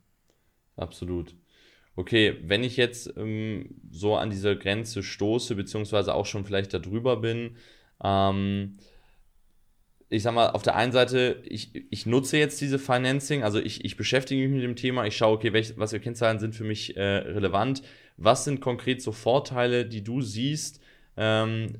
Absolut. 0.75 1.35
Okay, 1.95 2.35
wenn 2.43 2.63
ich 2.63 2.75
jetzt 2.75 3.13
ähm, 3.15 3.75
so 3.89 4.15
an 4.15 4.29
diese 4.29 4.57
Grenze 4.57 5.01
stoße, 5.01 5.55
beziehungsweise 5.55 6.13
auch 6.13 6.25
schon 6.25 6.43
vielleicht 6.43 6.73
da 6.73 6.79
drüber 6.79 7.15
bin, 7.17 7.55
ähm, 8.03 8.77
ich 10.09 10.23
sag 10.23 10.33
mal, 10.33 10.49
auf 10.51 10.61
der 10.61 10.75
einen 10.75 10.91
Seite, 10.91 11.41
ich, 11.45 11.71
ich 11.89 12.05
nutze 12.05 12.37
jetzt 12.37 12.61
diese 12.61 12.77
Financing, 12.79 13.43
also 13.43 13.59
ich, 13.59 13.83
ich 13.83 13.97
beschäftige 13.97 14.41
mich 14.43 14.51
mit 14.51 14.63
dem 14.63 14.75
Thema, 14.75 15.05
ich 15.05 15.17
schaue, 15.17 15.35
okay, 15.35 15.51
welche, 15.53 15.77
was 15.77 15.91
für 15.91 15.99
Kennzahlen 15.99 16.39
sind 16.39 16.55
für 16.55 16.63
mich 16.63 16.95
äh, 16.95 17.01
relevant, 17.01 17.81
was 18.17 18.45
sind 18.45 18.61
konkret 18.61 19.01
so 19.01 19.11
Vorteile, 19.11 19.85
die 19.85 20.03
du 20.03 20.21
siehst, 20.21 20.79
ähm, 21.17 21.75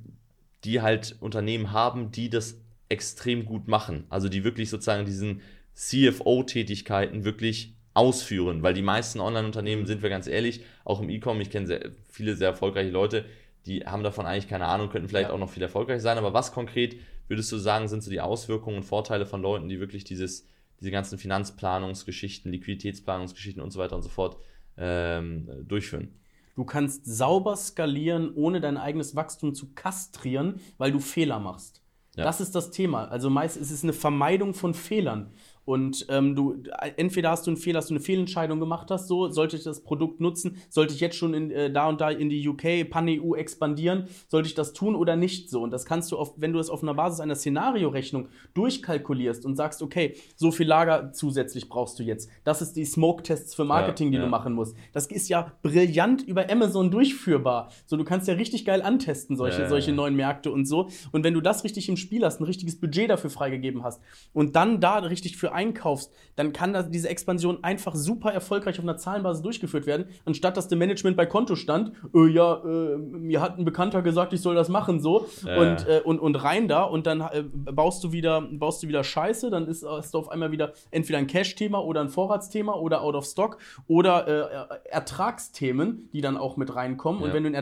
die 0.64 0.82
halt 0.82 1.16
Unternehmen 1.20 1.72
haben, 1.72 2.12
die 2.12 2.30
das 2.30 2.60
extrem 2.90 3.46
gut 3.46 3.68
machen, 3.68 4.06
also 4.10 4.28
die 4.30 4.44
wirklich 4.44 4.70
sozusagen 4.70 5.06
diesen 5.06 5.42
CFO-Tätigkeiten 5.76 7.24
wirklich 7.26 7.74
ausführen, 7.94 8.62
weil 8.64 8.74
die 8.74 8.82
meisten 8.82 9.20
Online-Unternehmen, 9.20 9.86
sind 9.86 10.02
wir 10.02 10.10
ganz 10.10 10.28
ehrlich, 10.28 10.62
auch 10.84 11.02
im 11.02 11.10
E-Com, 11.10 11.40
ich 11.42 11.50
kenne 11.50 11.68
sehr, 11.68 11.92
viele 12.10 12.36
sehr 12.36 12.50
erfolgreiche 12.50 12.90
Leute, 12.90 13.26
die 13.66 13.86
haben 13.86 14.04
davon 14.04 14.26
eigentlich 14.26 14.48
keine 14.48 14.66
Ahnung, 14.66 14.90
könnten 14.90 15.08
vielleicht 15.08 15.30
Ja. 15.30 15.34
auch 15.36 15.40
noch 15.40 15.50
viel 15.50 15.64
erfolgreich 15.64 16.02
sein, 16.02 16.18
aber 16.18 16.34
was 16.34 16.52
konkret 16.52 16.98
würdest 17.28 17.52
du 17.52 17.58
sagen, 17.58 17.88
sind 17.88 18.04
so 18.04 18.10
die 18.10 18.22
Auswirkungen 18.22 18.78
und 18.78 18.84
Vorteile 18.84 19.26
von 19.26 19.42
Leuten, 19.42 19.70
die 19.70 19.80
wirklich 19.80 20.04
dieses, 20.04 20.48
diese 20.80 20.92
ganzen 20.92 21.18
Finanzplanungsgeschichten, 21.18 22.52
Liquiditätsplanungsgeschichten 22.52 23.62
und 23.62 23.72
so 23.72 23.80
weiter 23.80 23.96
und 23.96 24.02
so 24.02 24.10
fort 24.10 24.38
ähm, 24.78 25.50
durchführen? 25.68 26.14
Du 26.56 26.64
kannst 26.64 27.06
sauber 27.06 27.58
skalieren, 27.58 28.34
ohne 28.34 28.62
dein 28.62 28.78
eigenes 28.78 29.16
Wachstum 29.16 29.54
zu 29.54 29.74
kastrieren, 29.74 30.62
weil 30.78 30.92
du 30.92 31.00
Fehler 31.00 31.40
machst. 31.40 31.82
Ja. 32.16 32.24
Das 32.24 32.40
ist 32.40 32.56
das 32.56 32.72
Thema. 32.72 33.06
Also 33.06 33.30
meist 33.30 33.58
ist 33.58 33.72
es 33.72 33.84
eine 33.84 33.92
Vermeidung 33.92 34.54
von 34.54 34.74
Fehlern. 34.74 35.34
Und 35.66 36.06
ähm, 36.10 36.36
du, 36.36 36.64
entweder 36.96 37.32
hast 37.32 37.48
du 37.48 37.52
einen 37.52 37.58
Fehler, 37.58 37.80
dass 37.80 37.88
du 37.88 37.96
eine 37.96 38.00
Fehlentscheidung 38.00 38.60
gemacht 38.60 38.92
hast, 38.92 39.08
so 39.08 39.30
sollte 39.30 39.58
ich 39.58 39.64
das 39.64 39.82
Produkt 39.82 40.22
nutzen, 40.22 40.58
sollte 40.70 40.94
ich 40.94 41.00
jetzt 41.00 41.18
schon 41.18 41.34
in, 41.34 41.52
äh, 41.52 41.72
da 41.72 41.90
und 41.90 42.00
da 42.00 42.12
in 42.12 42.30
die 42.30 42.48
UK, 42.48 42.90
Pan-EU 42.90 43.36
expandieren, 43.36 44.08
sollte 44.28 44.48
ich 44.48 44.54
das 44.54 44.74
tun 44.74 44.96
oder 44.96 45.16
nicht 45.16 45.50
so. 45.50 45.64
Und 45.64 45.72
das 45.72 45.86
kannst 45.86 46.12
du, 46.12 46.18
auf, 46.18 46.36
wenn 46.38 46.54
du 46.54 46.60
es 46.60 46.70
auf 46.70 46.84
einer 46.84 46.94
Basis 46.94 47.20
einer 47.20 47.36
Szenariorechnung 47.36 48.30
durchkalkulierst 48.54 49.46
und 49.46 49.56
sagst, 49.56 49.82
okay, 49.82 50.16
so 50.36 50.52
viel 50.52 50.68
Lager 50.68 51.12
zusätzlich 51.14 51.68
brauchst 51.68 51.98
du 51.98 52.04
jetzt. 52.04 52.30
Das 52.44 52.62
ist 52.62 52.74
die 52.74 52.86
Smoke-Tests 52.86 53.56
für 53.56 53.66
Marketing, 53.66 54.08
Ja, 54.08 54.12
die 54.12 54.18
ja. 54.18 54.24
du 54.24 54.30
machen 54.30 54.54
musst. 54.54 54.76
Das 54.94 55.08
ist 55.08 55.30
ja 55.30 55.52
brillant 55.64 56.22
über 56.22 56.50
Amazon 56.50 56.92
durchführbar. 56.92 57.72
So, 57.88 57.98
du 57.98 58.04
kannst 58.04 58.28
ja 58.28 58.36
richtig 58.36 58.66
geil 58.66 58.84
antesten, 58.84 59.36
solche, 59.36 59.64
Ja, 59.64 59.70
solche 59.70 59.92
neuen 59.92 60.16
Märkte 60.16 60.52
und 60.52 60.66
so. 60.66 60.90
Und 61.12 61.24
wenn 61.24 61.34
du 61.34 61.42
das 61.42 61.64
richtig 61.64 61.90
im 61.90 61.98
Spiel 61.98 62.24
hast, 62.24 62.40
ein 62.40 62.44
richtiges 62.44 62.80
Budget 62.80 63.10
dafür 63.10 63.32
freigegeben 63.32 63.84
hast 63.84 64.02
und 64.32 64.56
dann 64.56 64.80
da 64.80 65.00
richtig 65.00 65.38
für 65.38 65.55
einkaufst, 65.56 66.12
dann 66.36 66.54
kann 66.54 66.74
das, 66.74 66.92
diese 66.92 67.10
Expansion 67.10 67.64
einfach 67.64 67.96
super 67.96 68.32
erfolgreich 68.32 68.78
auf 68.78 68.86
einer 68.86 68.98
Zahlenbasis 68.98 69.42
durchgeführt 69.42 69.88
werden, 69.88 70.06
anstatt 70.26 70.58
dass 70.58 70.68
der 70.68 70.78
Management 70.78 71.18
bei 71.18 71.26
Konto 71.26 71.56
stand, 71.56 71.94
äh, 72.14 72.28
ja, 72.28 72.62
äh, 72.64 72.98
mir 72.98 73.42
hat 73.42 73.58
ein 73.58 73.66
Bekannter 73.66 74.04
gesagt, 74.04 74.34
ich 74.34 74.42
soll 74.42 74.54
das 74.54 74.70
machen, 74.70 75.00
so, 75.00 75.26
Ja. 75.46 75.56
und, 75.62 75.88
äh, 75.88 76.02
und, 76.04 76.20
und 76.20 76.36
rein 76.36 76.68
da 76.68 76.84
und 76.84 77.08
dann 77.08 77.22
äh, 77.22 77.44
baust 77.72 78.04
du 78.04 78.12
wieder, 78.12 78.42
baust 78.42 78.84
du 78.84 78.88
wieder 78.88 79.04
Scheiße, 79.04 79.50
dann 79.50 79.66
ist, 79.68 79.84
hast 79.84 80.14
du 80.14 80.20
auf 80.20 80.30
einmal 80.30 80.52
wieder 80.52 80.74
entweder 80.92 81.18
ein 81.18 81.28
Cash-Thema 81.28 81.84
oder 81.84 82.02
ein 82.02 82.10
Vorratsthema 82.10 82.74
oder 82.74 83.02
out 83.02 83.16
of 83.16 83.26
stock 83.26 83.58
oder 83.88 84.28
äh, 84.28 84.90
Ertragsthemen, 84.90 86.10
die 86.14 86.22
dann 86.22 86.38
auch 86.38 86.58
mit 86.58 86.76
reinkommen. 86.76 87.22
Und 87.22 87.30
Ja. 87.30 87.34
wenn 87.34 87.44
du 87.44 87.50
ein 87.50 87.56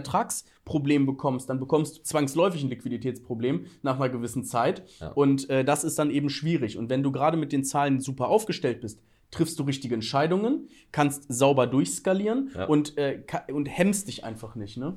Ertragsproblem 0.65 1.05
bekommst, 1.05 1.50
dann 1.50 1.60
bekommst 1.60 1.98
du 1.98 2.01
zwangsläufig 2.03 2.63
ein 2.63 2.70
Liquiditätsproblem 2.70 3.65
nach 3.82 3.96
einer 4.00 4.10
gewissen 4.10 4.43
Zeit. 4.43 4.84
Ja. 5.00 5.10
Und 5.12 5.50
äh, 5.50 5.63
das 5.63 5.84
ist 5.84 6.00
dann 6.00 6.10
eben 6.10 6.29
schwierig. 6.29 6.77
Und 6.77 6.89
wenn 6.89 7.03
du 7.03 7.12
gerade 7.12 7.38
mit 7.38 7.51
den 7.51 7.63
Zahlen 7.63 8.00
super 8.00 8.27
aufgestellt 8.29 8.82
bist, 8.82 9.01
triffst 9.32 9.60
du 9.60 9.63
richtige 9.63 9.96
Entscheidungen, 9.96 10.70
kannst 10.91 11.25
sauber 11.27 11.67
durchskalieren 11.67 12.51
Ja. 12.55 12.65
und, 12.65 12.98
äh, 12.98 13.24
und 13.51 13.65
hemmst 13.65 14.08
dich 14.08 14.24
einfach 14.24 14.55
nicht, 14.55 14.77
ne? 14.77 14.96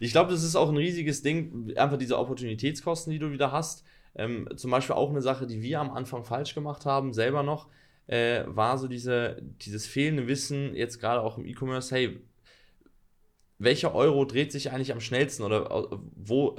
Ich 0.00 0.10
glaube, 0.10 0.32
das 0.32 0.42
ist 0.42 0.56
auch 0.56 0.68
ein 0.68 0.76
riesiges 0.76 1.22
Ding, 1.22 1.72
einfach 1.76 1.96
diese 1.96 2.18
Opportunitätskosten, 2.18 3.12
die 3.12 3.20
du 3.20 3.30
wieder 3.30 3.52
hast. 3.52 3.84
Ähm, 4.16 4.48
zum 4.56 4.72
Beispiel 4.72 4.96
auch 4.96 5.10
eine 5.10 5.22
Sache, 5.22 5.46
die 5.46 5.62
wir 5.62 5.80
am 5.80 5.92
Anfang 5.92 6.24
falsch 6.24 6.54
gemacht 6.56 6.84
haben, 6.84 7.12
selber 7.14 7.44
noch, 7.44 7.68
äh, 8.08 8.42
war 8.46 8.76
so 8.78 8.88
diese, 8.88 9.40
dieses 9.62 9.86
fehlende 9.86 10.26
Wissen, 10.26 10.74
jetzt 10.74 10.98
gerade 10.98 11.20
auch 11.22 11.38
im 11.38 11.46
E-Commerce, 11.46 11.94
hey, 11.94 12.20
welcher 13.60 13.94
Euro 13.94 14.24
dreht 14.24 14.50
sich 14.50 14.72
eigentlich 14.72 14.92
am 14.92 15.00
schnellsten 15.00 15.44
oder 15.44 16.00
wo, 16.16 16.56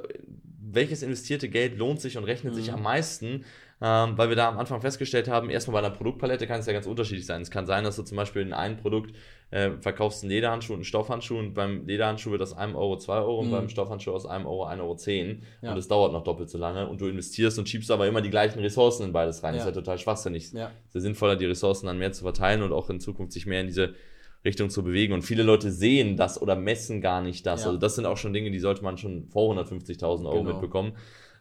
welches 0.60 1.04
investierte 1.04 1.50
Geld 1.50 1.78
lohnt 1.78 2.00
sich 2.00 2.18
und 2.18 2.24
rechnet 2.24 2.54
mhm. 2.54 2.58
sich 2.58 2.72
am 2.72 2.84
meisten? 2.84 3.44
Ähm, 3.84 4.16
weil 4.16 4.30
wir 4.30 4.36
da 4.36 4.48
am 4.48 4.60
Anfang 4.60 4.80
festgestellt 4.80 5.28
haben, 5.28 5.50
erstmal 5.50 5.82
bei 5.82 5.88
einer 5.88 5.96
Produktpalette 5.96 6.46
kann 6.46 6.60
es 6.60 6.68
ja 6.68 6.74
ganz 6.74 6.86
unterschiedlich 6.86 7.26
sein. 7.26 7.42
Es 7.42 7.50
kann 7.50 7.66
sein, 7.66 7.84
dass 7.84 7.96
du 7.96 8.04
zum 8.04 8.16
Beispiel 8.16 8.44
in 8.44 8.54
einem 8.54 8.78
Produkt 8.78 9.16
äh, 9.50 9.72
verkaufst 9.80 10.22
einen 10.22 10.30
Lederhandschuh 10.30 10.74
und 10.74 10.78
einen 10.78 10.84
Stoffhandschuh 10.84 11.40
und 11.40 11.56
beim 11.56 11.88
Lederhandschuh 11.88 12.30
wird 12.30 12.44
aus 12.44 12.54
einem 12.54 12.76
Euro 12.76 13.00
zwei 13.00 13.18
Euro 13.18 13.42
mhm. 13.42 13.48
und 13.48 13.52
beim 13.52 13.70
Stoffhandschuh 13.70 14.12
aus 14.12 14.28
einem 14.28 14.46
Euro 14.46 14.66
ein 14.66 14.80
Euro 14.80 14.96
zehn 14.96 15.42
ja. 15.64 15.72
und 15.72 15.80
es 15.80 15.88
dauert 15.88 16.14
noch 16.14 16.24
doppelt 16.24 16.52
so 16.52 16.60
lange 16.60 16.88
und 16.88 17.02
du 17.02 17.08
investierst 17.08 17.58
und 17.58 17.68
schiebst 17.68 17.90
aber 17.90 18.06
immer 18.06 18.22
die 18.22 18.30
gleichen 18.30 18.60
Ressourcen 18.60 19.08
in 19.08 19.14
beides 19.14 19.42
rein. 19.42 19.56
Ja. 19.56 19.62
Das 19.62 19.68
ist 19.68 19.76
ja 19.76 19.82
total 19.82 19.98
schwachsinnig. 19.98 20.52
Ja. 20.52 20.70
Sehr 20.90 21.02
sinnvoller, 21.02 21.36
die 21.36 21.48
Ressourcen 21.48 21.88
dann 21.88 21.98
mehr 21.98 22.12
zu 22.12 22.22
verteilen 22.22 22.62
und 22.62 22.74
auch 22.74 22.92
in 22.92 23.00
Zukunft 23.00 23.34
sich 23.34 23.48
mehr 23.48 23.62
in 23.62 23.68
diese 23.68 23.96
Richtung 24.44 24.70
zu 24.70 24.84
bewegen. 24.84 25.14
Und 25.14 25.22
viele 25.22 25.44
Leute 25.44 25.72
sehen 25.72 26.18
das 26.18 26.42
oder 26.42 26.56
messen 26.56 27.02
gar 27.02 27.22
nicht 27.22 27.46
das. 27.46 27.62
Ja. 27.62 27.68
Also 27.68 27.80
das 27.80 27.96
sind 27.96 28.06
auch 28.06 28.18
schon 28.18 28.34
Dinge, 28.34 28.52
die 28.52 28.60
sollte 28.60 28.84
man 28.84 28.98
schon 28.98 29.28
vor 29.28 29.54
150.000 29.56 30.26
Euro 30.26 30.44
genau. 30.44 30.54
mitbekommen. 30.54 30.94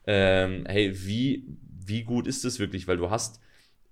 Ähm, 0.06 0.64
hey, 0.66 0.92
wie 0.94 1.46
wie 1.90 2.04
gut 2.04 2.26
ist 2.26 2.44
es 2.44 2.58
wirklich? 2.58 2.86
Weil 2.88 2.96
du 2.96 3.10
hast 3.10 3.40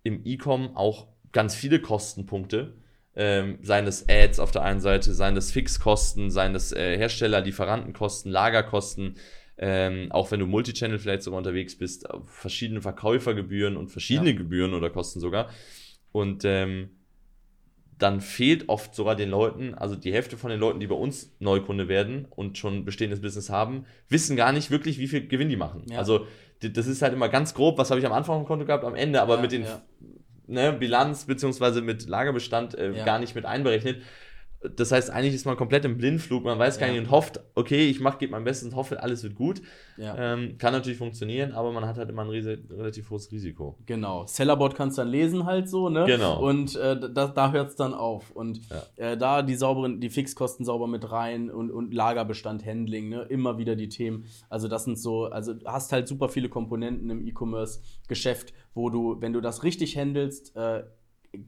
im 0.03 0.23
E-Com 0.25 0.77
auch 0.77 1.09
ganz 1.33 1.55
viele 1.55 1.81
Kostenpunkte. 1.81 2.75
Ähm, 3.15 3.59
seien 3.63 3.87
es 3.89 4.09
Ads 4.09 4.39
auf 4.39 4.53
der 4.53 4.63
einen 4.63 4.81
Seite, 4.81 5.13
seien 5.13 5.37
es 5.37 5.51
Fixkosten, 5.51 6.31
seien 6.31 6.55
es 6.55 6.71
äh, 6.71 6.97
Hersteller, 6.97 7.41
Lieferantenkosten, 7.41 8.31
Lagerkosten, 8.31 9.17
ähm, 9.57 10.13
auch 10.13 10.31
wenn 10.31 10.39
du 10.39 10.47
Multichannel 10.47 11.01
vielleicht 11.01 11.25
sogar 11.25 11.39
unterwegs 11.39 11.77
bist, 11.77 12.07
verschiedene 12.27 12.81
Verkäufergebühren 12.81 13.77
und 13.77 13.89
verschiedene 13.89 14.31
ja. 14.31 14.37
Gebühren 14.37 14.73
oder 14.73 14.89
Kosten 14.91 15.19
sogar. 15.19 15.51
Und 16.13 16.45
ähm, 16.45 16.91
dann 17.99 18.21
fehlt 18.21 18.69
oft 18.69 18.95
sogar 18.95 19.17
den 19.17 19.31
Leuten, 19.31 19.75
also 19.75 19.97
die 19.97 20.13
Hälfte 20.13 20.37
von 20.37 20.51
den 20.51 20.61
Leuten, 20.61 20.79
die 20.81 20.87
bei 20.87 20.95
uns 20.95 21.33
Neukunde 21.41 21.89
werden 21.89 22.27
und 22.31 22.57
schon 22.57 22.85
bestehendes 22.85 23.21
Business 23.21 23.51
haben, 23.51 23.87
wissen 24.09 24.37
gar 24.37 24.53
nicht 24.53 24.71
wirklich, 24.71 24.99
wie 24.99 25.09
viel 25.09 25.27
Gewinn 25.27 25.49
die 25.49 25.57
machen. 25.57 25.83
Ja. 25.91 25.99
Also 25.99 26.27
das 26.61 26.87
ist 26.87 27.03
halt 27.03 27.13
immer 27.13 27.29
ganz 27.29 27.55
grob, 27.55 27.79
was 27.79 27.91
habe 27.91 28.01
ich 28.01 28.07
am 28.07 28.13
Anfang 28.13 28.39
vom 28.39 28.47
Konto 28.47 28.65
gehabt, 28.65 28.85
am 28.85 28.95
Ende, 28.95 29.21
aber 29.21 29.37
ja, 29.37 29.43
mit 29.43 29.53
den 29.53 29.63
ja. 29.65 29.83
ne, 30.47 30.73
Bilanz 30.73 31.25
beziehungsweise 31.25 31.83
mit 31.83 32.09
Lagerbestand 32.09 32.77
äh, 32.77 33.03
gar 33.05 33.19
nicht 33.19 33.35
mit 33.35 33.45
einberechnet. 33.45 34.03
Das 34.61 34.91
heißt, 34.91 35.11
eigentlich 35.11 35.35
ist 35.35 35.47
man 35.47 35.57
komplett 35.57 35.85
im 35.85 35.99
Blindflug, 35.99 36.43
man 36.43 36.59
weiß 36.59 36.81
gar 36.81 36.89
nicht 36.89 36.99
und 36.99 37.13
hofft, 37.13 37.41
okay, 37.55 37.89
ich 37.89 38.01
mache, 38.01 38.19
gebe 38.19 38.33
mein 38.33 38.43
Bestes 38.43 38.69
und 38.69 38.75
hoffe, 38.75 39.01
alles 39.01 39.23
wird 39.23 39.37
gut. 39.37 39.63
Ja. 39.97 40.17
Ähm, 40.19 40.59
kann 40.59 40.73
natürlich 40.73 40.99
funktionionieren, 40.99 41.53
aber 41.53 41.71
man 41.71 41.87
hat 41.87 41.97
halt 41.97 42.09
immer 42.11 42.23
ein 42.23 42.31
relativ 42.31 43.11
hohes 43.11 43.31
Risiko. 43.31 43.79
Genau. 43.87 44.27
Sellerboard 44.27 44.75
kannst 44.75 44.99
du 44.99 45.03
dann 45.03 45.11
lesen 45.11 45.45
halt 45.45 45.69
so, 45.69 45.89
ne? 45.89 46.07
Genau. 46.07 46.41
Und 46.41 46.75
äh, 46.75 46.99
da, 46.99 47.29
da 47.29 47.53
hört 47.53 47.71
es 47.71 47.77
dann 47.77 47.95
auf. 47.95 48.33
Und 48.33 48.61
ja. 48.69 48.83
äh, 49.13 49.17
da 49.17 49.43
die 49.43 49.55
sauberen, 49.55 50.01
die 50.01 50.11
Fixkosten 50.11 50.65
sauber 50.65 50.89
mit 50.89 51.09
rein 51.09 51.51
und, 51.51 51.71
und 51.71 51.95
Lagerbestand, 51.95 52.67
Handling, 52.67 53.11
ne? 53.11 53.23
Immer 53.29 53.59
wieder 53.59 53.77
die 53.77 53.89
Themen. 53.89 54.25
Also 54.49 54.67
das 54.67 54.85
sind 54.85 54.99
so, 54.99 55.27
also 55.27 55.55
hast 55.67 55.93
halt 55.93 56.09
super 56.09 56.29
viele 56.29 56.49
Komponenten 56.49 57.11
im 57.11 57.25
E-Commerce-Geschäft, 57.25 58.53
wo 58.75 58.91
du, 58.91 59.21
wenn 59.21 59.33
du 59.33 59.41
das 59.41 59.63
richtig 59.63 59.97
handelst, 59.97 60.57
äh, 60.57 60.83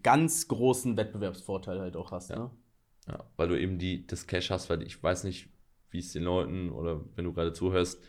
ganz 0.03 0.47
großen 0.47 0.97
Wettbewerbsvorteil 0.97 1.81
halt 1.81 1.97
auch 1.97 2.13
hast. 2.13 2.31
Ja. 2.31 2.39
Ne? 2.39 2.51
Ja, 3.11 3.25
weil 3.37 3.49
du 3.49 3.59
eben 3.59 3.79
die, 3.79 4.07
das 4.07 4.27
Cash 4.27 4.51
hast, 4.51 4.71
weil 4.71 4.83
ich 4.83 5.03
weiß 5.03 5.25
nicht, 5.25 5.49
wie 5.91 5.99
es 5.99 6.13
den 6.13 6.23
Leuten 6.23 6.71
oder 6.71 7.01
wenn 7.17 7.25
du 7.25 7.33
gerade 7.33 7.53
zuhörst, 7.53 8.01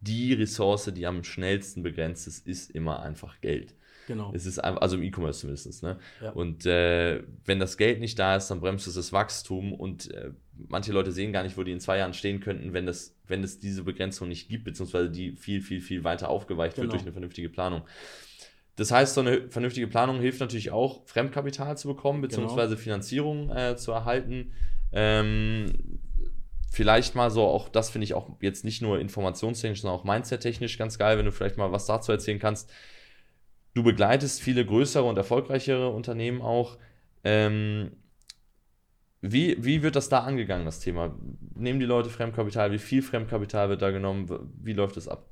die 0.00 0.34
Ressource, 0.34 0.90
die 0.94 1.06
am 1.06 1.24
schnellsten 1.24 1.82
begrenzt 1.82 2.26
ist, 2.26 2.46
ist 2.46 2.70
immer 2.70 3.00
einfach 3.02 3.40
Geld. 3.40 3.74
Genau. 4.06 4.32
Es 4.34 4.44
ist 4.44 4.58
einfach, 4.58 4.80
also 4.82 4.96
im 4.96 5.02
E-Commerce 5.02 5.40
zumindest. 5.40 5.82
Ne? 5.82 5.98
Ja. 6.20 6.30
Und 6.32 6.66
äh, 6.66 7.22
wenn 7.44 7.60
das 7.60 7.76
Geld 7.76 8.00
nicht 8.00 8.18
da 8.18 8.36
ist, 8.36 8.48
dann 8.48 8.60
bremst 8.60 8.86
es 8.86 8.94
das 8.94 9.12
Wachstum 9.12 9.72
und 9.72 10.10
äh, 10.10 10.32
manche 10.68 10.92
Leute 10.92 11.12
sehen 11.12 11.32
gar 11.32 11.42
nicht, 11.42 11.56
wo 11.56 11.62
die 11.62 11.72
in 11.72 11.80
zwei 11.80 11.98
Jahren 11.98 12.12
stehen 12.12 12.40
könnten, 12.40 12.72
wenn 12.72 12.86
das, 12.86 13.14
wenn 13.28 13.44
es 13.44 13.60
diese 13.60 13.84
Begrenzung 13.84 14.28
nicht 14.28 14.48
gibt, 14.48 14.64
beziehungsweise 14.64 15.10
die 15.10 15.32
viel, 15.32 15.60
viel, 15.60 15.80
viel 15.80 16.02
weiter 16.02 16.28
aufgeweicht 16.28 16.74
genau. 16.74 16.84
wird 16.84 16.94
durch 16.94 17.02
eine 17.02 17.12
vernünftige 17.12 17.50
Planung. 17.50 17.82
Das 18.80 18.90
heißt, 18.90 19.12
so 19.12 19.20
eine 19.20 19.46
vernünftige 19.50 19.86
Planung 19.88 20.20
hilft 20.20 20.40
natürlich 20.40 20.70
auch, 20.70 21.02
Fremdkapital 21.04 21.76
zu 21.76 21.86
bekommen, 21.86 22.22
genau. 22.22 22.28
beziehungsweise 22.28 22.76
genau. 22.76 22.82
Finanzierung 22.82 23.50
äh, 23.50 23.76
zu 23.76 23.92
erhalten. 23.92 24.54
Ähm, 24.90 25.98
vielleicht 26.72 27.14
mal 27.14 27.30
so, 27.30 27.44
auch 27.44 27.68
das 27.68 27.90
finde 27.90 28.06
ich 28.06 28.14
auch 28.14 28.30
jetzt 28.40 28.64
nicht 28.64 28.80
nur 28.80 28.98
informationstechnisch, 28.98 29.82
sondern 29.82 30.00
auch 30.00 30.04
mindset-technisch 30.04 30.78
ganz 30.78 30.96
geil, 30.96 31.18
wenn 31.18 31.26
du 31.26 31.30
vielleicht 31.30 31.58
mal 31.58 31.70
was 31.72 31.84
dazu 31.84 32.10
erzählen 32.10 32.38
kannst. 32.38 32.72
Du 33.74 33.82
begleitest 33.82 34.40
viele 34.40 34.64
größere 34.64 35.04
und 35.04 35.18
erfolgreichere 35.18 35.90
Unternehmen 35.90 36.40
auch. 36.40 36.78
Ähm, 37.22 37.90
wie, 39.20 39.62
wie 39.62 39.82
wird 39.82 39.94
das 39.94 40.08
da 40.08 40.20
angegangen, 40.20 40.64
das 40.64 40.80
Thema? 40.80 41.14
Nehmen 41.54 41.80
die 41.80 41.86
Leute 41.86 42.08
Fremdkapital? 42.08 42.72
Wie 42.72 42.78
viel 42.78 43.02
Fremdkapital 43.02 43.68
wird 43.68 43.82
da 43.82 43.90
genommen? 43.90 44.26
Wie 44.62 44.72
läuft 44.72 44.96
es 44.96 45.06
ab? 45.06 45.29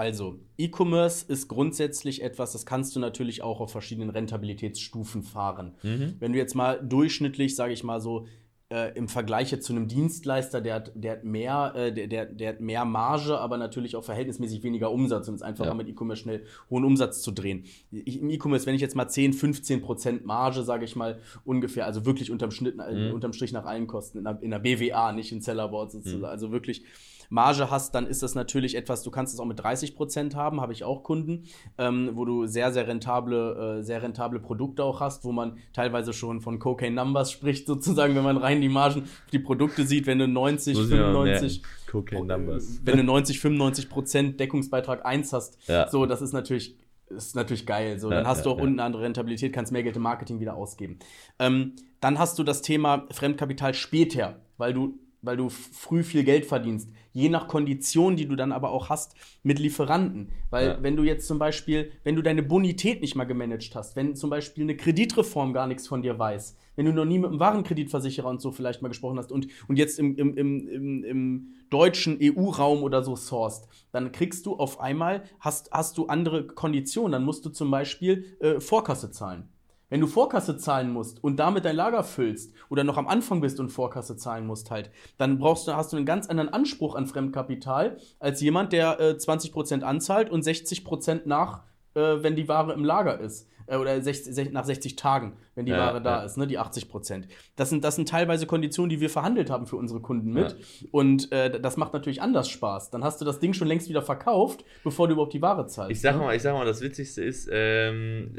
Also, 0.00 0.40
E-Commerce 0.56 1.26
ist 1.30 1.46
grundsätzlich 1.48 2.22
etwas, 2.22 2.52
das 2.52 2.64
kannst 2.64 2.96
du 2.96 3.00
natürlich 3.00 3.42
auch 3.42 3.60
auf 3.60 3.70
verschiedenen 3.70 4.08
Rentabilitätsstufen 4.08 5.22
fahren. 5.22 5.74
Mhm. 5.82 6.14
Wenn 6.18 6.32
du 6.32 6.38
jetzt 6.38 6.54
mal 6.54 6.80
durchschnittlich, 6.82 7.54
sage 7.54 7.74
ich 7.74 7.84
mal 7.84 8.00
so, 8.00 8.26
äh, 8.70 8.96
im 8.96 9.08
Vergleich 9.08 9.60
zu 9.60 9.74
einem 9.74 9.88
Dienstleister, 9.88 10.62
der 10.62 10.76
hat, 10.76 10.92
der 10.94 11.12
hat 11.12 11.24
mehr, 11.24 11.74
äh, 11.76 11.92
der, 11.92 12.06
der, 12.06 12.24
der 12.24 12.48
hat 12.48 12.60
mehr 12.62 12.86
Marge, 12.86 13.38
aber 13.38 13.58
natürlich 13.58 13.94
auch 13.94 14.02
verhältnismäßig 14.02 14.62
weniger 14.62 14.90
Umsatz, 14.90 15.28
um 15.28 15.34
es 15.34 15.42
einfacher 15.42 15.68
ja. 15.68 15.74
mit 15.74 15.86
E-Commerce 15.86 16.22
schnell 16.22 16.46
hohen 16.70 16.86
Umsatz 16.86 17.20
zu 17.20 17.30
drehen. 17.30 17.66
Ich, 17.90 18.22
Im 18.22 18.30
E-Commerce, 18.30 18.64
wenn 18.64 18.74
ich 18.74 18.80
jetzt 18.80 18.96
mal 18.96 19.06
10, 19.06 19.34
15 19.34 19.82
Prozent 19.82 20.24
Marge, 20.24 20.62
sage 20.62 20.86
ich 20.86 20.96
mal, 20.96 21.18
ungefähr, 21.44 21.84
also 21.84 22.06
wirklich 22.06 22.30
unterm, 22.30 22.52
Schnitt, 22.52 22.78
äh, 22.78 23.08
mhm. 23.08 23.12
unterm 23.12 23.34
Strich 23.34 23.52
nach 23.52 23.66
allen 23.66 23.86
Kosten, 23.86 24.16
in 24.16 24.24
der, 24.24 24.38
in 24.40 24.50
der 24.50 24.60
BWA, 24.60 25.12
nicht 25.12 25.30
in 25.30 25.42
Sellerboard 25.42 25.92
sozusagen, 25.92 26.20
mhm. 26.20 26.24
also 26.24 26.52
wirklich 26.52 26.86
Marge 27.30 27.70
hast, 27.70 27.94
dann 27.94 28.06
ist 28.06 28.22
das 28.22 28.34
natürlich 28.34 28.76
etwas, 28.76 29.02
du 29.02 29.10
kannst 29.10 29.32
es 29.32 29.40
auch 29.40 29.46
mit 29.46 29.60
30 29.60 29.94
Prozent 29.94 30.34
haben, 30.34 30.60
habe 30.60 30.72
ich 30.72 30.84
auch 30.84 31.04
Kunden, 31.04 31.44
ähm, 31.78 32.10
wo 32.14 32.24
du 32.24 32.46
sehr, 32.46 32.72
sehr 32.72 32.88
rentable, 32.88 33.78
äh, 33.78 33.82
sehr 33.82 34.02
rentable 34.02 34.40
Produkte 34.40 34.82
auch 34.84 35.00
hast, 35.00 35.24
wo 35.24 35.30
man 35.30 35.56
teilweise 35.72 36.12
schon 36.12 36.40
von 36.40 36.58
Cocaine 36.58 36.96
Numbers 36.96 37.30
spricht, 37.32 37.66
sozusagen, 37.66 38.16
wenn 38.16 38.24
man 38.24 38.36
rein 38.36 38.60
die 38.60 38.68
Margen, 38.68 39.04
die 39.32 39.38
Produkte 39.38 39.84
sieht, 39.84 40.06
wenn 40.06 40.18
du 40.18 40.26
90, 40.26 40.76
95, 40.76 41.62
Cocaine 41.88 42.26
Numbers. 42.26 42.80
wenn 42.84 42.96
du 42.96 43.04
90, 43.04 43.38
95 43.38 43.88
Prozent 43.88 44.40
Deckungsbeitrag 44.40 45.06
1 45.06 45.32
hast, 45.32 45.56
ja. 45.68 45.88
so, 45.88 46.06
das 46.06 46.20
ist 46.20 46.32
natürlich 46.32 46.76
ist 47.08 47.34
natürlich 47.34 47.66
geil. 47.66 47.98
So, 47.98 48.08
dann 48.08 48.22
ja, 48.22 48.30
hast 48.30 48.46
du 48.46 48.50
auch 48.50 48.58
ja, 48.58 48.62
unten 48.62 48.78
eine 48.78 48.86
andere 48.86 49.02
Rentabilität, 49.02 49.52
kannst 49.52 49.72
mehr 49.72 49.82
Geld 49.82 49.96
im 49.96 50.02
Marketing 50.02 50.38
wieder 50.38 50.54
ausgeben. 50.54 51.00
Ähm, 51.40 51.74
dann 52.00 52.20
hast 52.20 52.38
du 52.38 52.44
das 52.44 52.62
Thema 52.62 53.08
Fremdkapital 53.10 53.74
später, 53.74 54.36
weil 54.58 54.72
du 54.72 54.96
weil 55.22 55.36
du 55.36 55.48
früh 55.48 56.02
viel 56.02 56.24
Geld 56.24 56.46
verdienst. 56.46 56.90
Je 57.12 57.28
nach 57.28 57.48
Kondition, 57.48 58.16
die 58.16 58.26
du 58.26 58.36
dann 58.36 58.52
aber 58.52 58.70
auch 58.70 58.88
hast 58.88 59.14
mit 59.42 59.58
Lieferanten. 59.58 60.30
Weil 60.50 60.66
ja. 60.66 60.78
wenn 60.82 60.96
du 60.96 61.02
jetzt 61.02 61.26
zum 61.26 61.38
Beispiel, 61.38 61.92
wenn 62.04 62.16
du 62.16 62.22
deine 62.22 62.42
Bonität 62.42 63.00
nicht 63.00 63.14
mal 63.14 63.24
gemanagt 63.24 63.74
hast, 63.74 63.96
wenn 63.96 64.14
zum 64.14 64.30
Beispiel 64.30 64.64
eine 64.64 64.76
Kreditreform 64.76 65.52
gar 65.52 65.66
nichts 65.66 65.88
von 65.88 66.02
dir 66.02 66.18
weiß, 66.18 66.56
wenn 66.76 66.86
du 66.86 66.92
noch 66.92 67.04
nie 67.04 67.18
mit 67.18 67.30
einem 67.30 67.40
Warenkreditversicherer 67.40 68.28
und 68.28 68.40
so 68.40 68.52
vielleicht 68.52 68.82
mal 68.82 68.88
gesprochen 68.88 69.18
hast 69.18 69.32
und, 69.32 69.48
und 69.68 69.76
jetzt 69.76 69.98
im, 69.98 70.16
im, 70.16 70.36
im, 70.36 71.04
im 71.04 71.48
deutschen 71.68 72.18
EU-Raum 72.20 72.82
oder 72.82 73.02
so 73.02 73.16
sourced, 73.16 73.68
dann 73.92 74.12
kriegst 74.12 74.46
du 74.46 74.56
auf 74.56 74.80
einmal, 74.80 75.24
hast, 75.40 75.70
hast 75.72 75.98
du 75.98 76.06
andere 76.06 76.46
Konditionen. 76.46 77.12
Dann 77.12 77.24
musst 77.24 77.44
du 77.44 77.50
zum 77.50 77.70
Beispiel 77.70 78.36
äh, 78.40 78.60
Vorkasse 78.60 79.10
zahlen. 79.10 79.48
Wenn 79.90 80.00
du 80.00 80.06
Vorkasse 80.06 80.56
zahlen 80.56 80.90
musst 80.92 81.22
und 81.22 81.36
damit 81.36 81.64
dein 81.64 81.76
Lager 81.76 82.04
füllst 82.04 82.54
oder 82.68 82.84
noch 82.84 82.96
am 82.96 83.08
Anfang 83.08 83.40
bist 83.40 83.60
und 83.60 83.68
Vorkasse 83.70 84.16
zahlen 84.16 84.46
musst 84.46 84.70
halt, 84.70 84.90
dann 85.18 85.38
brauchst 85.38 85.68
du, 85.68 85.74
hast 85.74 85.92
du 85.92 85.96
einen 85.96 86.06
ganz 86.06 86.28
anderen 86.28 86.48
Anspruch 86.48 86.94
an 86.94 87.06
Fremdkapital 87.06 87.98
als 88.20 88.40
jemand, 88.40 88.72
der 88.72 88.98
äh, 89.00 89.10
20% 89.12 89.82
anzahlt 89.82 90.30
und 90.30 90.44
60% 90.44 91.22
nach, 91.26 91.64
äh, 91.94 92.00
wenn 92.22 92.36
die 92.36 92.48
Ware 92.48 92.72
im 92.72 92.84
Lager 92.84 93.20
ist. 93.20 93.48
Äh, 93.70 93.76
oder 93.76 94.00
60, 94.00 94.52
nach 94.52 94.64
60 94.64 94.96
Tagen, 94.96 95.34
wenn 95.54 95.64
die 95.64 95.72
ja, 95.72 95.78
Ware 95.78 96.02
da 96.02 96.18
ja. 96.18 96.24
ist, 96.24 96.36
ne, 96.36 96.46
die 96.46 96.58
80% 96.58 97.24
Das 97.56 97.70
sind, 97.70 97.84
das 97.84 97.96
sind 97.96 98.08
teilweise 98.08 98.46
Konditionen, 98.46 98.90
die 98.90 99.00
wir 99.00 99.10
verhandelt 99.10 99.50
haben 99.50 99.66
für 99.66 99.76
unsere 99.76 100.00
Kunden 100.00 100.32
mit. 100.32 100.52
Ja. 100.52 100.88
Und 100.90 101.30
äh, 101.32 101.60
das 101.60 101.76
macht 101.76 101.92
natürlich 101.92 102.20
anders 102.20 102.48
Spaß. 102.48 102.90
Dann 102.90 103.04
hast 103.04 103.20
du 103.20 103.24
das 103.24 103.38
Ding 103.38 103.54
schon 103.54 103.68
längst 103.68 103.88
wieder 103.88 104.02
verkauft, 104.02 104.64
bevor 104.82 105.06
du 105.06 105.14
überhaupt 105.14 105.32
die 105.32 105.42
Ware 105.42 105.66
zahlst. 105.66 105.92
Ich 105.92 106.00
sag 106.00 106.16
ne? 106.16 106.22
mal, 106.22 106.36
ich 106.36 106.42
sag 106.42 106.54
mal, 106.54 106.66
das 106.66 106.80
Witzigste 106.80 107.22
ist, 107.22 107.48
ähm, 107.52 108.36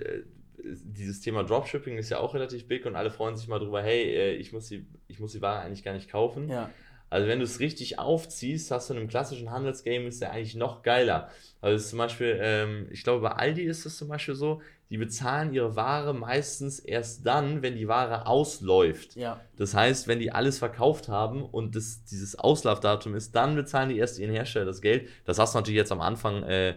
dieses 0.63 1.21
Thema 1.21 1.43
Dropshipping 1.43 1.97
ist 1.97 2.09
ja 2.09 2.19
auch 2.19 2.33
relativ 2.33 2.67
big 2.67 2.85
und 2.85 2.95
alle 2.95 3.11
freuen 3.11 3.35
sich 3.35 3.47
mal 3.47 3.59
drüber, 3.59 3.81
hey, 3.81 4.03
äh, 4.03 4.33
ich 4.35 4.53
muss 4.53 4.67
die, 4.67 4.85
ich 5.07 5.19
muss 5.19 5.31
die 5.31 5.41
Ware 5.41 5.59
eigentlich 5.59 5.83
gar 5.83 5.93
nicht 5.93 6.09
kaufen. 6.09 6.49
Ja. 6.49 6.69
Also 7.11 7.27
wenn 7.27 7.39
du 7.39 7.45
es 7.45 7.59
richtig 7.59 7.99
aufziehst, 7.99 8.71
hast 8.71 8.89
du 8.89 8.93
in 8.93 8.99
einem 8.99 9.09
klassischen 9.09 9.51
Handelsgame 9.51 10.05
ist 10.05 10.21
der 10.21 10.31
eigentlich 10.31 10.55
noch 10.55 10.81
geiler. 10.81 11.29
Also 11.59 11.85
zum 11.89 11.97
Beispiel, 11.97 12.39
ähm, 12.41 12.87
ich 12.89 13.03
glaube 13.03 13.21
bei 13.21 13.31
Aldi 13.33 13.63
ist 13.63 13.85
es 13.85 13.97
zum 13.97 14.07
Beispiel 14.07 14.35
so, 14.35 14.61
die 14.89 14.97
bezahlen 14.97 15.53
ihre 15.53 15.75
Ware 15.75 16.13
meistens 16.13 16.79
erst 16.79 17.25
dann, 17.25 17.61
wenn 17.61 17.75
die 17.75 17.89
Ware 17.89 18.27
ausläuft. 18.27 19.17
Ja. 19.17 19.41
Das 19.57 19.73
heißt, 19.73 20.07
wenn 20.07 20.19
die 20.19 20.31
alles 20.31 20.59
verkauft 20.59 21.09
haben 21.09 21.43
und 21.43 21.75
das, 21.75 22.05
dieses 22.05 22.39
Auslaufdatum 22.39 23.15
ist, 23.15 23.35
dann 23.35 23.55
bezahlen 23.55 23.89
die 23.89 23.97
erst 23.97 24.17
ihren 24.17 24.31
Hersteller 24.31 24.65
das 24.65 24.81
Geld. 24.81 25.09
Das 25.25 25.37
hast 25.37 25.53
du 25.53 25.59
natürlich 25.59 25.77
jetzt 25.77 25.91
am 25.91 26.01
Anfang 26.01 26.43
äh, 26.43 26.75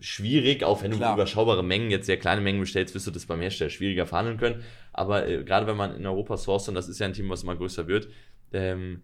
schwierig, 0.00 0.62
auch 0.64 0.82
wenn 0.82 0.92
Klar. 0.92 1.10
du 1.10 1.20
überschaubare 1.22 1.64
Mengen, 1.64 1.90
jetzt 1.90 2.06
sehr 2.06 2.18
kleine 2.18 2.40
Mengen 2.40 2.60
bestellst, 2.60 2.94
wirst 2.94 3.06
du 3.06 3.10
das 3.10 3.26
beim 3.26 3.40
Hersteller 3.40 3.70
schwieriger 3.70 4.06
verhandeln 4.06 4.38
können. 4.38 4.62
Aber 4.92 5.28
äh, 5.28 5.42
gerade 5.44 5.66
wenn 5.66 5.76
man 5.76 5.96
in 5.96 6.06
Europa 6.06 6.36
sourced, 6.36 6.68
und 6.68 6.74
das 6.74 6.88
ist 6.88 6.98
ja 6.98 7.06
ein 7.06 7.12
Team, 7.12 7.28
was 7.28 7.42
immer 7.42 7.56
größer 7.56 7.86
wird, 7.88 8.08
ähm, 8.52 9.02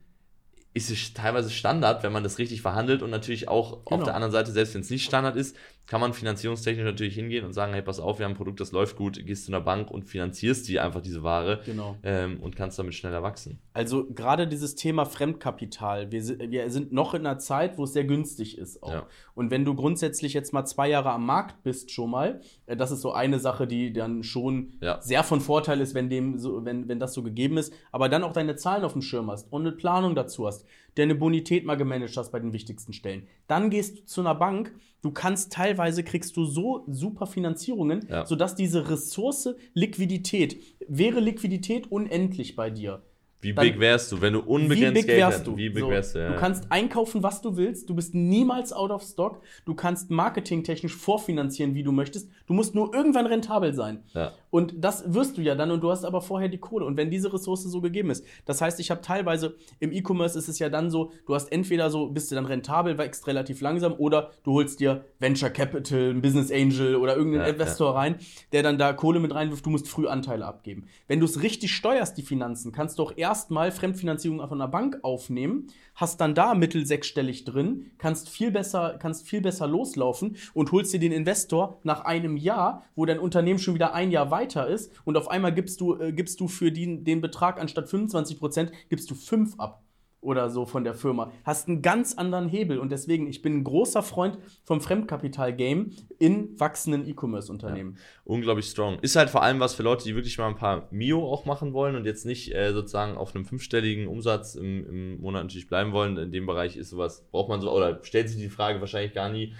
ist 0.72 0.90
es 0.90 1.14
teilweise 1.14 1.50
Standard, 1.50 2.02
wenn 2.02 2.12
man 2.12 2.24
das 2.24 2.38
richtig 2.38 2.60
verhandelt 2.60 3.02
und 3.02 3.10
natürlich 3.10 3.48
auch 3.48 3.84
genau. 3.84 4.00
auf 4.00 4.04
der 4.04 4.14
anderen 4.14 4.32
Seite, 4.32 4.50
selbst 4.50 4.74
wenn 4.74 4.80
es 4.80 4.90
nicht 4.90 5.04
Standard 5.04 5.36
ist, 5.36 5.56
kann 5.86 6.00
man 6.00 6.14
finanzierungstechnisch 6.14 6.84
natürlich 6.84 7.14
hingehen 7.14 7.44
und 7.44 7.52
sagen, 7.52 7.72
hey, 7.74 7.82
pass 7.82 8.00
auf, 8.00 8.18
wir 8.18 8.24
haben 8.24 8.32
ein 8.32 8.36
Produkt, 8.36 8.60
das 8.60 8.72
läuft 8.72 8.96
gut, 8.96 9.24
gehst 9.26 9.44
zu 9.44 9.52
einer 9.52 9.60
Bank 9.60 9.90
und 9.90 10.04
finanzierst 10.04 10.66
die 10.68 10.80
einfach 10.80 11.02
diese 11.02 11.22
Ware 11.22 11.60
genau. 11.66 11.96
ähm, 12.02 12.40
und 12.40 12.56
kannst 12.56 12.78
damit 12.78 12.94
schneller 12.94 13.22
wachsen. 13.22 13.58
Also 13.74 14.06
gerade 14.06 14.48
dieses 14.48 14.76
Thema 14.76 15.04
Fremdkapital, 15.04 16.10
wir, 16.10 16.50
wir, 16.50 16.70
sind 16.70 16.92
noch 16.92 17.12
in 17.12 17.26
einer 17.26 17.38
Zeit, 17.38 17.76
wo 17.76 17.84
es 17.84 17.92
sehr 17.92 18.04
günstig 18.04 18.56
ist 18.56 18.82
auch. 18.82 18.92
Ja. 18.92 19.06
Und 19.34 19.50
wenn 19.50 19.64
du 19.64 19.74
grundsätzlich 19.74 20.32
jetzt 20.32 20.52
mal 20.52 20.64
zwei 20.64 20.88
Jahre 20.88 21.10
am 21.10 21.26
Markt 21.26 21.62
bist 21.62 21.90
schon 21.90 22.10
mal, 22.10 22.40
äh, 22.66 22.76
das 22.76 22.90
ist 22.90 23.02
so 23.02 23.12
eine 23.12 23.38
Sache, 23.38 23.66
die 23.66 23.92
dann 23.92 24.22
schon 24.22 24.72
ja. 24.80 25.00
sehr 25.02 25.22
von 25.22 25.40
Vorteil 25.40 25.80
ist, 25.82 25.94
wenn, 25.94 26.08
dem 26.08 26.38
so, 26.38 26.64
wenn, 26.64 26.88
wenn 26.88 26.98
das 26.98 27.12
so 27.12 27.22
gegeben 27.22 27.58
ist, 27.58 27.74
aber 27.92 28.08
dann 28.08 28.24
auch 28.24 28.32
deine 28.32 28.56
Zahlen 28.56 28.84
auf 28.84 28.94
dem 28.94 29.02
Schirm 29.02 29.30
hast 29.30 29.52
und 29.52 29.62
eine 29.62 29.72
Planung 29.72 30.14
dazu 30.14 30.46
hast, 30.46 30.64
deine 30.94 31.14
Bonität 31.14 31.64
mal 31.64 31.76
gemanagt 31.76 32.16
hast 32.16 32.30
bei 32.30 32.40
den 32.40 32.52
wichtigsten 32.52 32.92
Stellen. 32.92 33.26
Dann 33.46 33.68
gehst 33.68 33.98
du 33.98 34.04
zu 34.04 34.20
einer 34.20 34.34
Bank, 34.34 34.74
du 35.04 35.10
kannst 35.10 35.52
teilweise 35.52 36.02
kriegst 36.02 36.36
du 36.36 36.46
so 36.46 36.84
super 36.88 37.26
Finanzierungen, 37.26 38.06
ja. 38.08 38.24
sodass 38.24 38.54
diese 38.54 38.88
Ressource 38.88 39.54
Liquidität, 39.74 40.56
wäre 40.88 41.20
Liquidität 41.20 41.92
unendlich 41.92 42.56
bei 42.56 42.70
dir. 42.70 43.02
Wie 43.42 43.52
dann, 43.52 43.66
big 43.66 43.78
wärst 43.78 44.10
du, 44.10 44.22
wenn 44.22 44.32
du 44.32 44.40
unbegrenzt 44.40 44.94
wie 44.94 45.00
big 45.00 45.06
Geld 45.06 45.18
wärst 45.18 45.46
du? 45.46 45.56
Wie 45.58 45.68
big 45.68 45.82
so, 45.82 45.90
wärst 45.90 46.14
du, 46.14 46.20
ja. 46.20 46.32
du 46.32 46.38
kannst 46.38 46.72
einkaufen, 46.72 47.22
was 47.22 47.42
du 47.42 47.58
willst. 47.58 47.90
Du 47.90 47.94
bist 47.94 48.14
niemals 48.14 48.72
out 48.72 48.90
of 48.90 49.02
stock. 49.02 49.42
Du 49.66 49.74
kannst 49.74 50.10
marketingtechnisch 50.10 50.96
vorfinanzieren, 50.96 51.74
wie 51.74 51.82
du 51.82 51.92
möchtest. 51.92 52.30
Du 52.46 52.54
musst 52.54 52.74
nur 52.74 52.94
irgendwann 52.94 53.26
rentabel 53.26 53.74
sein. 53.74 54.02
Ja. 54.14 54.32
Und 54.54 54.84
das 54.84 55.12
wirst 55.12 55.36
du 55.36 55.42
ja 55.42 55.56
dann 55.56 55.72
und 55.72 55.80
du 55.82 55.90
hast 55.90 56.04
aber 56.04 56.20
vorher 56.20 56.48
die 56.48 56.58
Kohle. 56.58 56.84
Und 56.84 56.96
wenn 56.96 57.10
diese 57.10 57.32
Ressource 57.32 57.64
so 57.64 57.80
gegeben 57.80 58.10
ist, 58.10 58.24
das 58.44 58.60
heißt, 58.60 58.78
ich 58.78 58.88
habe 58.92 59.00
teilweise 59.00 59.56
im 59.80 59.90
E-Commerce 59.90 60.38
ist 60.38 60.46
es 60.46 60.60
ja 60.60 60.68
dann 60.68 60.92
so, 60.92 61.10
du 61.26 61.34
hast 61.34 61.50
entweder 61.50 61.90
so, 61.90 62.06
bist 62.06 62.30
du 62.30 62.36
dann 62.36 62.46
rentabel, 62.46 62.96
wächst 62.96 63.26
relativ 63.26 63.60
langsam 63.60 63.94
oder 63.94 64.30
du 64.44 64.52
holst 64.52 64.78
dir 64.78 65.06
Venture 65.18 65.50
Capital, 65.50 66.10
ein 66.10 66.22
Business 66.22 66.52
Angel 66.52 66.94
oder 66.94 67.16
irgendeinen 67.16 67.46
ja, 67.46 67.52
Investor 67.52 67.94
ja. 67.94 67.98
rein, 67.98 68.14
der 68.52 68.62
dann 68.62 68.78
da 68.78 68.92
Kohle 68.92 69.18
mit 69.18 69.34
reinwirft. 69.34 69.66
Du 69.66 69.70
musst 69.70 69.88
früh 69.88 70.06
Anteile 70.06 70.46
abgeben. 70.46 70.86
Wenn 71.08 71.18
du 71.18 71.26
es 71.26 71.42
richtig 71.42 71.74
steuerst, 71.74 72.16
die 72.16 72.22
Finanzen, 72.22 72.70
kannst 72.70 73.00
du 73.00 73.02
auch 73.02 73.12
erstmal 73.16 73.72
Fremdfinanzierung 73.72 74.38
von 74.38 74.60
einer 74.60 74.70
Bank 74.70 75.00
aufnehmen, 75.02 75.66
hast 75.94 76.20
dann 76.20 76.34
da 76.34 76.54
mittel 76.54 76.86
sechsstellig 76.86 77.44
drin, 77.44 77.92
kannst 77.98 78.28
viel 78.28 78.50
besser, 78.50 78.96
kannst 78.98 79.26
viel 79.26 79.40
besser 79.40 79.66
loslaufen 79.66 80.36
und 80.52 80.72
holst 80.72 80.92
dir 80.92 81.00
den 81.00 81.12
Investor 81.12 81.78
nach 81.82 82.04
einem 82.04 82.36
Jahr, 82.36 82.82
wo 82.96 83.06
dein 83.06 83.18
Unternehmen 83.18 83.58
schon 83.58 83.74
wieder 83.74 83.94
ein 83.94 84.10
Jahr 84.10 84.30
weiter 84.30 84.66
ist 84.66 84.92
und 85.04 85.16
auf 85.16 85.28
einmal 85.28 85.54
gibst 85.54 85.80
du, 85.80 85.98
äh, 85.98 86.12
gibst 86.12 86.40
du 86.40 86.48
für 86.48 86.72
den, 86.72 87.04
den 87.04 87.20
Betrag 87.20 87.60
anstatt 87.60 87.88
25 87.88 88.38
Prozent, 88.38 88.72
gibst 88.88 89.10
du 89.10 89.14
5 89.14 89.58
ab 89.58 89.83
oder 90.24 90.50
so 90.50 90.66
von 90.66 90.84
der 90.84 90.94
Firma. 90.94 91.30
Hast 91.44 91.68
einen 91.68 91.82
ganz 91.82 92.14
anderen 92.14 92.48
Hebel 92.48 92.78
und 92.78 92.90
deswegen, 92.90 93.28
ich 93.28 93.42
bin 93.42 93.58
ein 93.58 93.64
großer 93.64 94.02
Freund 94.02 94.38
vom 94.64 94.80
Fremdkapital-Game 94.80 95.92
in 96.18 96.58
wachsenden 96.58 97.06
E-Commerce-Unternehmen. 97.06 97.96
Ja, 97.96 98.02
unglaublich 98.24 98.66
strong. 98.66 98.98
Ist 99.00 99.16
halt 99.16 99.30
vor 99.30 99.42
allem 99.42 99.60
was 99.60 99.74
für 99.74 99.82
Leute, 99.82 100.04
die 100.04 100.14
wirklich 100.14 100.38
mal 100.38 100.48
ein 100.48 100.56
paar 100.56 100.88
Mio 100.90 101.30
auch 101.30 101.44
machen 101.44 101.72
wollen 101.72 101.94
und 101.94 102.06
jetzt 102.06 102.24
nicht 102.26 102.54
äh, 102.54 102.72
sozusagen 102.72 103.16
auf 103.16 103.34
einem 103.34 103.44
fünfstelligen 103.44 104.08
Umsatz 104.08 104.54
im, 104.54 104.86
im 104.88 105.20
Monat 105.20 105.44
natürlich 105.44 105.68
bleiben 105.68 105.92
wollen. 105.92 106.16
In 106.16 106.32
dem 106.32 106.46
Bereich 106.46 106.76
ist 106.76 106.90
sowas, 106.90 107.24
braucht 107.30 107.48
man 107.48 107.60
so, 107.60 107.70
oder 107.70 108.00
stellt 108.02 108.28
sich 108.28 108.38
die 108.38 108.48
Frage 108.48 108.80
wahrscheinlich 108.80 109.12
gar 109.12 109.28
nie. 109.28 109.54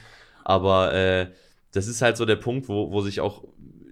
Aber 0.44 0.92
äh, 0.94 1.30
das 1.73 1.88
ist 1.88 2.02
halt 2.02 2.16
so 2.16 2.25
der 2.25 2.37
Punkt, 2.37 2.68
wo, 2.68 2.90
wo 2.90 3.00
sich 3.02 3.21
auch 3.21 3.44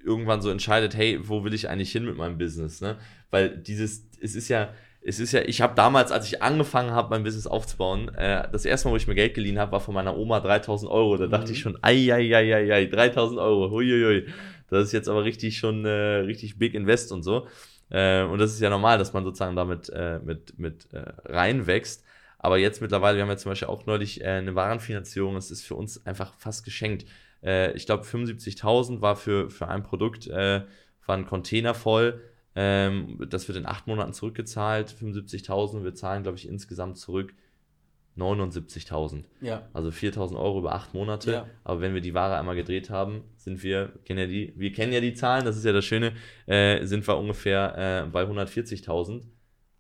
irgendwann 0.05 0.41
so 0.43 0.51
entscheidet, 0.51 0.97
hey, 0.97 1.21
wo 1.23 1.45
will 1.45 1.55
ich 1.55 1.69
eigentlich 1.69 1.93
hin 1.93 2.05
mit 2.05 2.17
meinem 2.17 2.39
Business? 2.39 2.81
Ne? 2.81 2.97
Weil 3.31 3.57
dieses, 3.57 4.07
es 4.21 4.35
ist 4.35 4.49
ja, 4.49 4.73
es 5.05 5.19
ist 5.19 5.33
ja, 5.33 5.43
ich 5.43 5.61
habe 5.61 5.75
damals, 5.75 6.13
als 6.13 6.27
ich 6.27 6.43
angefangen 6.43 6.93
habe, 6.93 7.11
mein 7.11 7.25
Business 7.25 7.47
aufzubauen, 7.47 8.09
äh, 8.15 8.49
das 8.53 8.65
erste 8.65 8.89
Mal, 8.89 8.93
wo 8.93 8.97
ich 8.97 9.09
mir 9.09 9.15
Geld 9.15 9.35
geliehen 9.35 9.59
habe, 9.59 9.73
war 9.73 9.81
von 9.81 9.95
meiner 9.95 10.17
Oma 10.17 10.41
3000 10.41 10.91
Euro. 10.91 11.17
Da 11.17 11.27
mhm. 11.27 11.31
dachte 11.31 11.53
ich 11.53 11.61
schon, 11.61 11.79
ei, 11.83 12.13
ei, 12.13 12.35
ei, 12.35 12.55
ei, 12.55 12.73
ei 12.73 12.87
3000 12.87 13.41
Euro, 13.41 13.71
huiuiui. 13.71 14.27
Das 14.71 14.85
ist 14.85 14.93
jetzt 14.93 15.09
aber 15.09 15.25
richtig 15.25 15.59
schon 15.59 15.85
äh, 15.85 15.91
richtig 15.91 16.59
big 16.59 16.75
invest 16.75 17.13
und 17.13 17.23
so. 17.23 17.49
Äh, 17.91 18.23
und 18.23 18.39
das 18.39 18.53
ist 18.53 18.61
ja 18.61 18.71
normal, 18.71 18.99
dass 18.99 19.13
man 19.13 19.25
sozusagen 19.25 19.57
damit 19.57 19.91
äh, 19.91 20.21
mit, 20.21 20.59
mit 20.59 20.93
äh, 20.93 21.03
reinwächst. 21.25 22.05
Aber 22.39 22.59
jetzt 22.59 22.81
mittlerweile, 22.81 23.17
wir 23.17 23.23
haben 23.23 23.31
ja 23.31 23.37
zum 23.37 23.51
Beispiel 23.51 23.69
auch 23.69 23.87
neulich 23.87 24.21
äh, 24.21 24.27
eine 24.27 24.55
Warenfinanzierung, 24.55 25.35
das 25.35 25.51
ist 25.51 25.65
für 25.65 25.75
uns 25.75 26.07
einfach 26.07 26.35
fast 26.39 26.65
geschenkt. 26.65 27.07
Äh, 27.43 27.73
ich 27.73 27.87
glaube, 27.87 28.05
75.000 28.05 29.01
war 29.01 29.17
für, 29.17 29.51
für 29.51 29.69
ein 29.69 29.83
Produkt, 29.83 30.27
äh, 30.29 30.63
war 31.07 31.17
ein 31.17 31.27
Container 31.27 31.75
voll 31.75 32.21
ähm, 32.55 33.19
das 33.31 33.49
wird 33.49 33.59
in 33.59 33.67
acht 33.67 33.87
Monaten 33.87 34.13
zurückgezahlt, 34.13 34.91
75.000. 34.91 35.85
Wir 35.85 35.95
zahlen, 35.95 36.23
glaube 36.23 36.39
ich, 36.39 36.49
insgesamt 36.49 36.99
zurück 36.99 37.35
79.000. 38.17 39.25
Ja. 39.41 39.69
Also 39.73 39.89
4.000 39.89 40.39
Euro 40.39 40.59
über 40.59 40.75
acht 40.75 40.93
Monate. 40.93 41.33
Ja. 41.33 41.47
Aber 41.65 41.81
wenn 41.81 41.95
wir 41.95 42.03
die 42.03 42.15
Ware 42.15 42.37
einmal 42.37 42.57
gedreht 42.57 42.91
haben, 42.91 43.23
sind 43.37 43.63
wir, 43.63 43.93
kennen 44.05 44.21
ja 44.21 44.27
die, 44.27 44.53
wir 44.57 44.73
kennen 44.73 44.93
ja 44.93 45.01
die 45.01 45.15
Zahlen, 45.15 45.45
das 45.45 45.57
ist 45.57 45.65
ja 45.65 45.73
das 45.73 45.85
Schöne, 45.85 46.13
äh, 46.47 46.85
sind 46.85 47.07
wir 47.07 47.17
ungefähr 47.17 48.05
äh, 48.05 48.11
bei 48.11 48.25
140.000. 48.25 49.23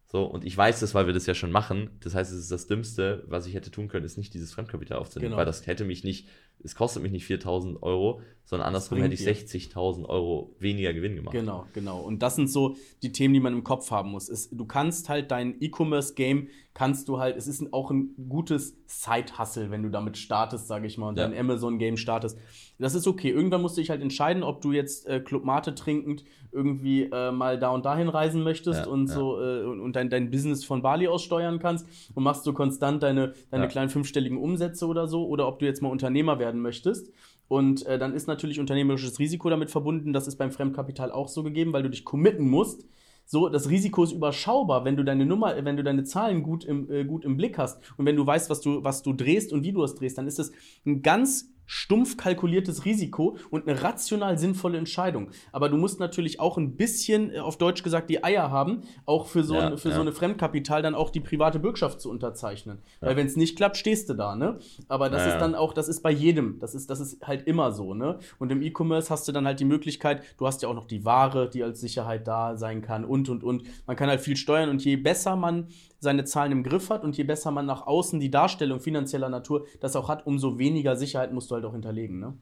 So, 0.06 0.24
und 0.24 0.44
ich 0.44 0.54
weiß 0.54 0.80
das, 0.80 0.94
weil 0.94 1.06
wir 1.06 1.14
das 1.14 1.24
ja 1.24 1.35
schon 1.35 1.50
machen. 1.50 1.90
Das 2.00 2.14
heißt, 2.14 2.32
es 2.32 2.38
ist 2.38 2.52
das 2.52 2.66
Dümmste, 2.66 3.24
was 3.26 3.46
ich 3.46 3.54
hätte 3.54 3.70
tun 3.70 3.88
können, 3.88 4.04
ist 4.04 4.18
nicht 4.18 4.35
dieses 4.35 4.52
Fremdkapital 4.52 4.98
aufzunehmen, 4.98 5.30
genau. 5.30 5.38
weil 5.38 5.46
das 5.46 5.66
hätte 5.66 5.85
mich 5.85 6.04
nicht, 6.04 6.28
es 6.64 6.75
kostet 6.75 7.03
mich 7.03 7.12
nicht 7.12 7.25
4000 7.27 7.83
Euro, 7.83 8.20
sondern 8.44 8.66
andersrum 8.66 8.98
hätte 9.01 9.14
ich 9.14 9.20
60.000 9.20 10.05
Euro 10.07 10.55
weniger 10.59 10.92
Gewinn 10.92 11.14
gemacht. 11.14 11.33
Genau, 11.33 11.66
genau. 11.72 12.01
Und 12.01 12.22
das 12.22 12.37
sind 12.37 12.51
so 12.51 12.77
die 13.03 13.12
Themen, 13.12 13.33
die 13.35 13.40
man 13.40 13.53
im 13.53 13.64
Kopf 13.64 13.90
haben 13.90 14.11
muss. 14.11 14.29
Es, 14.29 14.51
du 14.51 14.66
kannst 14.66 15.09
halt 15.09 15.31
dein 15.31 15.57
E-Commerce-Game, 15.61 16.48
kannst 16.75 17.09
du 17.09 17.18
halt, 17.18 17.37
es 17.37 17.46
ist 17.46 17.72
auch 17.72 17.90
ein 17.90 18.14
gutes 18.29 18.77
Side-Hustle, 18.87 19.70
wenn 19.70 19.83
du 19.83 19.90
damit 19.90 20.18
startest, 20.18 20.66
sage 20.66 20.87
ich 20.87 20.98
mal, 20.98 21.09
und 21.09 21.18
ja. 21.18 21.29
dein 21.29 21.38
Amazon-Game 21.38 21.96
startest. 21.96 22.37
Das 22.79 22.94
ist 22.94 23.07
okay. 23.07 23.31
Irgendwann 23.31 23.62
musst 23.62 23.77
du 23.77 23.81
dich 23.81 23.90
halt 23.90 24.03
entscheiden, 24.03 24.42
ob 24.42 24.61
du 24.61 24.72
jetzt 24.72 25.07
äh, 25.07 25.20
Club 25.20 25.44
Mate 25.44 25.75
trinkend 25.75 26.25
irgendwie 26.51 27.05
äh, 27.05 27.33
mal 27.33 27.59
da 27.59 27.70
und 27.70 27.87
dahin 27.87 28.11
reisen 28.11 28.42
möchtest 28.42 28.85
ja, 28.85 28.92
und 28.92 29.09
ja. 29.09 29.14
so 29.14 29.40
äh, 29.40 29.64
und, 29.64 29.96
dein, 29.96 30.11
dein 30.11 30.31
Business 30.31 30.64
von 30.64 30.83
Bali 30.83 31.09
aus 31.09 31.22
steuern 31.22 31.59
kannst 31.59 31.87
und 32.14 32.22
machst 32.22 32.44
so 32.44 32.53
konstant 32.53 33.03
deine, 33.03 33.33
deine 33.51 33.68
kleinen 33.68 33.88
fünfstelligen 33.88 34.37
Umsätze 34.37 34.87
oder 34.87 35.07
so, 35.07 35.27
oder 35.27 35.48
ob 35.48 35.61
du 35.61 35.64
jetzt 35.64 35.81
mal 35.81 35.88
Unternehmer 35.88 36.38
werden 36.38 36.51
möchtest. 36.60 37.12
Und 37.48 37.84
äh, 37.86 37.98
dann 37.98 38.14
ist 38.14 38.26
natürlich 38.26 38.60
unternehmerisches 38.60 39.18
Risiko 39.18 39.50
damit 39.50 39.70
verbunden. 39.70 40.12
Das 40.12 40.26
ist 40.26 40.36
beim 40.36 40.52
Fremdkapital 40.52 41.12
auch 41.12 41.28
so 41.28 41.42
gegeben, 41.42 41.72
weil 41.72 41.82
du 41.82 41.90
dich 41.90 42.04
committen 42.04 42.48
musst. 42.48 42.86
So, 43.24 43.48
das 43.48 43.68
Risiko 43.68 44.04
ist 44.04 44.12
überschaubar, 44.12 44.84
wenn 44.84 44.96
du 44.96 45.04
deine 45.04 45.26
Nummer, 45.26 45.54
wenn 45.64 45.76
du 45.76 45.84
deine 45.84 46.04
Zahlen 46.04 46.42
gut 46.42 46.64
im, 46.64 46.90
äh, 46.90 47.04
gut 47.04 47.24
im 47.24 47.36
Blick 47.36 47.56
hast 47.56 47.80
und 47.96 48.04
wenn 48.04 48.16
du 48.16 48.26
weißt, 48.26 48.50
was 48.50 48.60
du, 48.60 48.84
was 48.84 49.02
du 49.02 49.12
drehst 49.12 49.52
und 49.52 49.64
wie 49.64 49.72
du 49.72 49.82
es 49.82 49.94
drehst, 49.94 50.18
dann 50.18 50.26
ist 50.26 50.38
das 50.38 50.52
ein 50.84 51.02
ganz 51.02 51.50
stumpf 51.72 52.18
kalkuliertes 52.18 52.85
Risiko 52.85 53.38
und 53.48 53.66
eine 53.66 53.82
rational 53.82 54.37
sinnvolle 54.37 54.76
Entscheidung. 54.76 55.30
Aber 55.52 55.70
du 55.70 55.78
musst 55.78 56.00
natürlich 56.00 56.38
auch 56.38 56.58
ein 56.58 56.76
bisschen, 56.76 57.32
äh, 57.32 57.38
auf 57.38 57.56
Deutsch 57.56 57.82
gesagt, 57.82 58.11
die 58.11 58.22
Eier 58.22 58.50
haben, 58.50 58.82
auch 59.06 59.26
für 59.26 59.42
so, 59.42 59.54
ja, 59.54 59.68
ein, 59.68 59.78
für 59.78 59.88
ja. 59.88 59.94
so 59.94 60.02
eine 60.02 60.12
Fremdkapital 60.12 60.82
dann 60.82 60.94
auch 60.94 61.08
die 61.08 61.20
private 61.20 61.58
Bürgschaft 61.58 62.02
zu 62.02 62.11
unterzeichnen. 62.11 62.82
Ja. 63.00 63.08
Weil 63.08 63.16
wenn 63.16 63.26
es 63.26 63.37
nicht 63.37 63.56
klappt, 63.56 63.78
stehst 63.78 64.11
du 64.11 64.14
da, 64.14 64.37
ne? 64.37 64.58
Aber 64.88 65.08
das 65.08 65.26
ist 65.26 65.38
dann 65.38 65.54
auch, 65.54 65.72
das 65.72 65.88
ist 65.88 66.02
bei 66.02 66.11
jedem, 66.11 66.58
das 66.58 66.74
ist, 66.74 66.90
das 66.90 67.00
ist 67.00 67.26
halt 67.26 67.46
immer 67.46 67.72
so, 67.72 67.94
ne? 67.94 68.18
Und 68.38 68.52
im 68.52 68.61
E-Commerce 68.61 69.08
hast 69.08 69.26
du 69.26 69.32
dann 69.32 69.46
halt 69.46 69.58
die 69.58 69.64
Möglichkeit, 69.64 70.22
du 70.37 70.46
hast 70.46 70.61
ja 70.61 70.68
auch 70.68 70.74
noch 70.74 70.85
die 70.85 71.06
Ware, 71.06 71.48
die 71.48 71.62
als 71.62 71.80
Sicherheit 71.80 72.28
da 72.28 72.58
sein 72.58 72.82
kann 72.82 73.06
und 73.06 73.30
und 73.30 73.42
und. 73.42 73.62
Man 73.87 73.96
kann 73.96 74.11
halt 74.11 74.20
viel 74.20 74.37
steuern 74.37 74.68
und 74.68 74.85
je 74.85 74.96
besser 74.96 75.37
man 75.37 75.68
seine 76.02 76.24
Zahlen 76.24 76.50
im 76.50 76.64
Griff 76.64 76.90
hat 76.90 77.04
und 77.04 77.16
je 77.16 77.22
besser 77.22 77.52
man 77.52 77.64
nach 77.64 77.86
außen 77.86 78.18
die 78.18 78.30
Darstellung 78.30 78.80
finanzieller 78.80 79.28
Natur 79.28 79.66
das 79.78 79.94
auch 79.94 80.08
hat, 80.08 80.26
umso 80.26 80.58
weniger 80.58 80.96
Sicherheit 80.96 81.32
musst 81.32 81.48
du 81.50 81.54
halt 81.54 81.64
auch 81.64 81.72
hinterlegen. 81.72 82.18
Ne? 82.18 82.36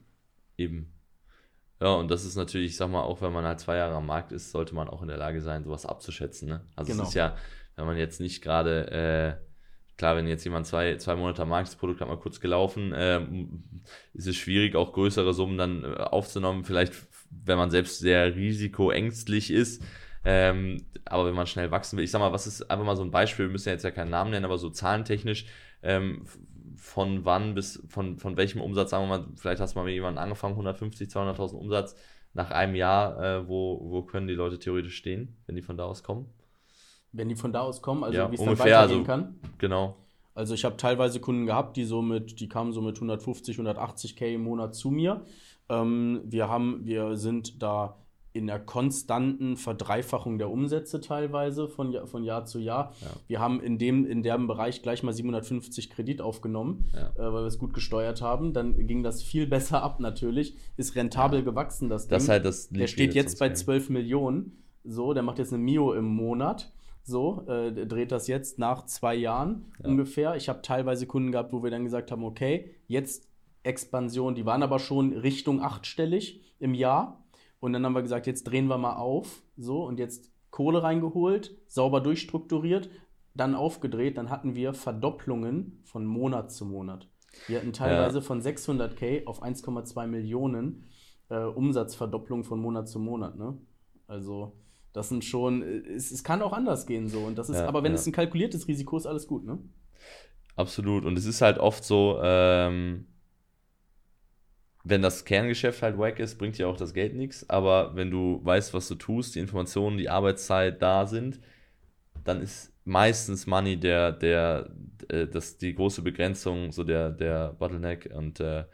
Eben. 0.57 0.91
Ja, 1.79 1.93
und 1.93 2.09
das 2.09 2.25
ist 2.25 2.35
natürlich, 2.35 2.71
ich 2.71 2.77
sag 2.77 2.89
mal, 2.89 3.03
auch 3.03 3.21
wenn 3.21 3.31
man 3.31 3.45
halt 3.45 3.59
zwei 3.59 3.77
Jahre 3.77 3.93
am 3.93 4.07
Markt 4.07 4.31
ist, 4.31 4.49
sollte 4.49 4.73
man 4.73 4.89
auch 4.89 5.03
in 5.03 5.09
der 5.09 5.17
Lage 5.17 5.41
sein, 5.41 5.63
sowas 5.63 5.85
abzuschätzen. 5.85 6.49
Ne? 6.49 6.61
Also 6.75 6.91
genau. 6.91 7.03
es 7.03 7.09
ist 7.09 7.15
ja, 7.15 7.35
wenn 7.75 7.85
man 7.85 7.97
jetzt 7.97 8.19
nicht 8.19 8.41
gerade, 8.41 8.91
äh, 8.91 9.95
klar, 9.95 10.15
wenn 10.15 10.27
jetzt 10.27 10.43
jemand 10.43 10.65
zwei, 10.65 10.97
zwei 10.97 11.15
Monate 11.15 11.43
am 11.43 11.49
Markt 11.49 11.67
ist, 11.67 11.75
das 11.75 11.79
Produkt 11.79 12.01
hat 12.01 12.07
mal 12.07 12.17
kurz 12.17 12.39
gelaufen, 12.39 12.93
äh, 12.93 13.21
ist 14.15 14.25
es 14.25 14.37
schwierig, 14.37 14.75
auch 14.75 14.91
größere 14.91 15.35
Summen 15.35 15.59
dann 15.59 15.83
äh, 15.83 15.97
aufzunehmen. 15.97 16.63
Vielleicht, 16.63 16.93
wenn 17.29 17.59
man 17.59 17.69
selbst 17.69 17.99
sehr 17.99 18.35
risikoängstlich 18.35 19.51
ist, 19.51 19.83
ähm, 20.23 20.85
aber 21.05 21.25
wenn 21.25 21.35
man 21.35 21.47
schnell 21.47 21.71
wachsen 21.71 21.97
will, 21.97 22.03
ich 22.03 22.11
sag 22.11 22.19
mal, 22.19 22.31
was 22.31 22.47
ist 22.47 22.69
einfach 22.69 22.85
mal 22.85 22.95
so 22.95 23.03
ein 23.03 23.11
Beispiel, 23.11 23.45
wir 23.45 23.51
müssen 23.51 23.69
ja 23.69 23.73
jetzt 23.73 23.83
ja 23.83 23.91
keinen 23.91 24.11
Namen 24.11 24.31
nennen, 24.31 24.45
aber 24.45 24.57
so 24.57 24.69
zahlentechnisch, 24.69 25.45
ähm, 25.83 26.25
von 26.75 27.25
wann 27.25 27.53
bis, 27.53 27.83
von, 27.87 28.17
von 28.17 28.37
welchem 28.37 28.61
Umsatz, 28.61 28.91
sagen 28.91 29.07
wir 29.07 29.19
mal, 29.19 29.27
vielleicht 29.35 29.61
hast 29.61 29.75
du 29.75 29.79
mal 29.79 29.85
mit 29.85 29.93
jemandem 29.93 30.23
angefangen, 30.23 30.53
150, 30.53 31.09
200.000 31.09 31.55
Umsatz, 31.55 31.95
nach 32.33 32.51
einem 32.51 32.75
Jahr, 32.75 33.21
äh, 33.21 33.47
wo, 33.47 33.79
wo 33.83 34.03
können 34.03 34.27
die 34.27 34.33
Leute 34.33 34.57
theoretisch 34.57 34.95
stehen, 34.95 35.37
wenn 35.45 35.55
die 35.55 35.61
von 35.61 35.77
da 35.77 35.85
aus 35.85 36.03
kommen? 36.03 36.27
Wenn 37.11 37.27
die 37.27 37.35
von 37.35 37.51
da 37.51 37.61
aus 37.61 37.81
kommen, 37.81 38.03
also 38.03 38.17
ja, 38.17 38.31
wie 38.31 38.35
es 38.35 38.41
dann 38.41 38.57
weitergehen 38.57 38.75
also, 38.75 39.03
kann? 39.03 39.39
Genau. 39.57 39.97
Also 40.33 40.53
ich 40.53 40.63
habe 40.63 40.77
teilweise 40.77 41.19
Kunden 41.19 41.45
gehabt, 41.45 41.75
die 41.75 41.83
so 41.83 42.01
mit, 42.01 42.39
die 42.39 42.47
kamen 42.47 42.71
so 42.71 42.81
mit 42.81 42.95
150, 42.95 43.57
180k 43.57 44.33
im 44.33 44.43
Monat 44.43 44.75
zu 44.75 44.89
mir. 44.89 45.25
Ähm, 45.67 46.21
wir 46.25 46.47
haben, 46.47 46.85
wir 46.85 47.17
sind 47.17 47.61
da 47.61 48.00
in 48.33 48.47
der 48.47 48.59
konstanten 48.59 49.57
Verdreifachung 49.57 50.37
der 50.37 50.49
Umsätze 50.49 51.01
teilweise 51.01 51.67
von, 51.67 51.91
Jahr- 51.91 52.07
von 52.07 52.23
Jahr 52.23 52.45
zu 52.45 52.59
Jahr. 52.59 52.93
Ja. 53.01 53.07
Wir 53.27 53.39
haben 53.39 53.59
in 53.61 53.77
dem, 53.77 54.05
in 54.05 54.23
dem 54.23 54.47
Bereich 54.47 54.81
gleich 54.81 55.03
mal 55.03 55.11
750 55.11 55.89
Kredit 55.89 56.21
aufgenommen, 56.21 56.85
Ja. 56.93 57.09
äh, 57.15 57.33
weil 57.33 57.43
wir 57.43 57.47
es 57.47 57.59
gut 57.59 57.73
gesteuert 57.73 58.21
haben. 58.21 58.53
Dann 58.53 58.87
ging 58.87 59.03
das 59.03 59.21
viel 59.21 59.47
besser 59.55 59.83
ab 59.83 59.99
natürlich. 59.99 60.55
Ist 60.77 60.95
rentabel 60.95 61.43
gewachsen, 61.43 61.89
das 61.89 62.03
Ding. 62.07 62.15
Das 62.15 62.23
ist 62.23 62.29
halt 62.29 62.45
das 62.45 62.69
der 62.69 62.87
steht 62.87 63.13
jetzt 63.15 63.37
bei 63.39 63.49
zum 63.49 63.65
12 63.65 63.89
Millionen. 63.89 64.63
So, 64.83 65.13
der 65.13 65.23
macht 65.23 65.37
jetzt 65.37 65.53
eine 65.53 65.61
Mio 65.61 65.93
im 65.93 66.05
Monat. 66.05 66.71
So, 67.03 67.45
äh, 67.47 67.73
der 67.73 67.85
dreht 67.87 68.11
das 68.11 68.27
jetzt 68.27 68.59
nach 68.59 68.85
zwei 68.85 69.15
Jahren 69.15 69.65
Ja. 69.83 69.89
ungefähr. 69.89 70.35
Ich 70.37 70.47
habe 70.47 70.61
teilweise 70.61 71.05
Kunden 71.05 71.31
gehabt, 71.31 71.51
wo 71.51 71.63
wir 71.63 71.71
dann 71.71 71.83
gesagt 71.83 72.11
haben, 72.11 72.23
okay, 72.23 72.75
jetzt 72.87 73.27
Expansion, 73.63 74.35
die 74.35 74.45
waren 74.45 74.63
aber 74.63 74.79
schon 74.79 75.13
Richtung 75.13 75.61
achtstellig 75.61 76.41
im 76.59 76.73
Jahr. 76.73 77.17
Und 77.61 77.73
dann 77.73 77.85
haben 77.85 77.93
wir 77.93 78.01
gesagt, 78.01 78.27
jetzt 78.27 78.43
drehen 78.43 78.67
wir 78.67 78.77
mal 78.77 78.95
auf. 78.95 79.43
So, 79.55 79.85
und 79.85 79.99
jetzt 79.99 80.31
Kohle 80.49 80.83
reingeholt, 80.83 81.55
sauber 81.67 82.01
durchstrukturiert, 82.01 82.89
dann 83.33 83.55
aufgedreht. 83.55 84.17
Dann 84.17 84.29
hatten 84.29 84.55
wir 84.55 84.73
Verdopplungen 84.73 85.79
von 85.85 86.05
Monat 86.05 86.51
zu 86.51 86.65
Monat. 86.65 87.07
Wir 87.47 87.59
hatten 87.59 87.71
teilweise 87.71 88.21
von 88.21 88.41
600k 88.41 89.25
auf 89.25 89.41
1,2 89.41 90.07
Millionen 90.07 90.89
äh, 91.29 91.37
Umsatzverdopplung 91.43 92.43
von 92.43 92.59
Monat 92.59 92.89
zu 92.89 92.99
Monat. 92.99 93.37
Ne? 93.37 93.57
Also, 94.07 94.57
das 94.91 95.09
sind 95.09 95.23
schon, 95.23 95.61
äh, 95.61 95.93
es, 95.93 96.11
es 96.11 96.23
kann 96.23 96.41
auch 96.41 96.53
anders 96.53 96.87
gehen 96.87 97.07
so. 97.07 97.19
Und 97.19 97.37
das 97.37 97.49
ist, 97.49 97.57
Ja, 97.57 97.67
aber 97.67 97.83
wenn 97.83 97.93
ja. 97.93 97.95
es 97.95 98.07
ein 98.07 98.11
kalkuliertes 98.11 98.67
Risiko 98.67 98.97
ist, 98.97 99.05
alles 99.05 99.27
gut, 99.27 99.45
ne? 99.45 99.59
Absolut. 100.55 101.05
Und 101.05 101.17
es 101.17 101.25
ist 101.25 101.41
halt 101.41 101.59
oft 101.59 101.83
so, 101.83 102.19
ähm, 102.21 103.05
wenn 104.83 105.01
das 105.01 105.25
Kerngeschäft 105.25 105.81
halt 105.81 105.97
wack 105.97 106.19
ist, 106.19 106.37
bringt 106.37 106.57
dir 106.57 106.67
auch 106.67 106.77
das 106.77 106.93
Geld 106.93 107.15
nichts. 107.15 107.49
Aber 107.49 107.95
wenn 107.95 108.11
du 108.11 108.39
weißt, 108.43 108.73
was 108.73 108.87
du 108.87 108.95
tust, 108.95 109.35
die 109.35 109.39
Informationen, 109.39 109.97
die 109.97 110.09
Arbeitszeit 110.09 110.81
da 110.81 111.05
sind, 111.05 111.39
dann 112.23 112.41
ist 112.41 112.71
meistens 112.85 113.47
Money 113.47 113.77
der, 113.77 114.11
der, 114.11 114.69
äh, 115.09 115.27
das, 115.27 115.57
die 115.57 115.75
große 115.75 116.01
Begrenzung, 116.01 116.71
so 116.71 116.83
der, 116.83 117.11
der 117.11 117.53
Bottleneck. 117.53 118.11
Und 118.15 118.39
äh, 118.39 118.65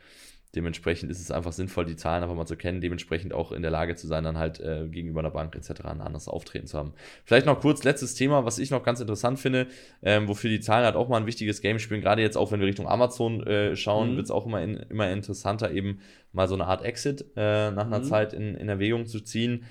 dementsprechend 0.56 1.12
ist 1.12 1.20
es 1.20 1.30
einfach 1.32 1.52
sinnvoll, 1.52 1.86
die 1.86 1.96
Zahlen 1.96 2.24
einfach 2.24 2.36
mal 2.36 2.46
zu 2.46 2.56
kennen, 2.56 2.82
dementsprechend 2.82 3.34
auch 3.34 3.52
in 3.52 3.62
der 3.62 3.72
Lage 3.72 3.96
zu 3.96 4.08
sein, 4.08 4.24
dann 4.24 4.38
halt 4.38 4.60
äh, 4.60 4.88
gegenüber 4.88 5.20
einer 5.20 5.32
Bank 5.32 5.56
etc. 5.56 5.82
ein 5.86 6.02
anderes 6.02 6.28
Auftreten 6.28 6.68
zu 6.68 6.78
haben. 6.78 6.94
Vielleicht 7.26 7.46
noch 7.46 7.60
kurz 7.60 7.84
letztes 7.84 8.16
Thema, 8.16 8.46
was 8.46 8.58
ich 8.58 8.72
noch 8.72 8.84
ganz 8.84 9.00
interessant 9.00 9.40
finde, 9.40 9.68
ähm, 10.02 10.28
wofür 10.28 10.50
die 10.50 10.60
Zahlen 10.60 10.86
halt 10.86 10.96
auch 10.96 11.10
mal 11.10 11.18
ein 11.18 11.26
wichtiges 11.28 11.62
Game 11.62 11.80
spielen, 11.80 12.02
gerade 12.02 12.22
jetzt 12.22 12.38
auch, 12.38 12.52
wenn 12.52 12.60
wir 12.60 12.68
Richtung 12.68 12.88
Amazon 12.88 13.46
äh, 13.46 13.76
schauen, 13.76 14.14
Mhm. 14.14 14.16
wird 14.16 14.26
es 14.26 14.32
auch 14.32 14.46
immer, 14.46 14.62
in, 14.62 14.78
immer 14.78 15.10
interessanter, 15.12 15.72
eben 15.72 16.00
mal 16.32 16.48
so 16.48 16.56
eine 16.56 16.66
Art 16.66 16.84
Exit 16.84 17.26
äh, 17.36 17.72
nach 17.72 17.86
einer 17.86 18.00
Mhm. 18.00 18.04
Zeit 18.06 18.34
in, 18.34 18.56
in 18.56 18.70
Erwägung 18.70 19.06
zu 19.06 19.20
ziehen. 19.22 19.66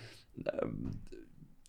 Ähm, 0.63 1.01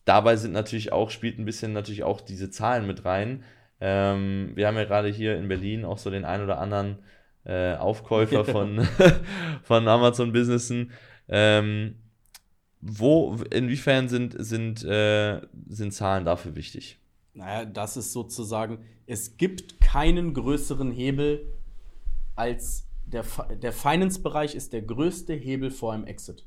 dabei 0.06 0.36
sind 0.36 0.54
natürlich 0.54 0.92
auch, 0.92 1.10
spielt 1.10 1.40
ein 1.40 1.46
bisschen 1.46 1.74
natürlich 1.74 2.04
auch 2.04 2.22
diese 2.22 2.50
Zahlen 2.50 2.88
mit 2.88 3.06
rein. 3.06 3.44
Ähm, 3.80 4.52
wir 4.56 4.68
haben 4.68 4.76
ja 4.76 4.86
gerade 4.86 5.08
hier 5.10 5.38
in 5.38 5.48
Berlin 5.48 5.86
auch 5.86 5.98
so 5.98 6.10
den 6.10 6.26
ein 6.26 6.42
oder 6.44 6.60
anderen 6.60 6.98
äh, 7.48 7.76
Aufkäufer 7.76 8.44
von, 8.46 8.86
von 9.64 9.88
Amazon 9.88 10.34
Businessen. 10.34 10.92
Ähm, 11.30 11.96
wo, 12.82 13.36
inwiefern 13.52 14.10
sind, 14.10 14.36
sind, 14.38 14.84
äh, 14.84 15.42
sind 15.68 15.94
Zahlen 15.94 16.26
dafür 16.26 16.56
wichtig? 16.56 17.00
Naja, 17.34 17.66
das 17.66 17.98
ist 17.98 18.14
sozusagen, 18.14 18.80
es 19.06 19.38
gibt 19.38 19.80
keinen 19.80 20.34
größeren 20.34 20.92
Hebel 20.92 21.54
als 22.36 22.88
der, 23.06 23.24
der 23.62 23.72
Finance-Bereich 23.72 24.54
ist 24.54 24.74
der 24.74 24.82
größte 24.82 25.34
Hebel 25.34 25.72
vor 25.72 25.94
einem 25.94 26.06
Exit. 26.06 26.46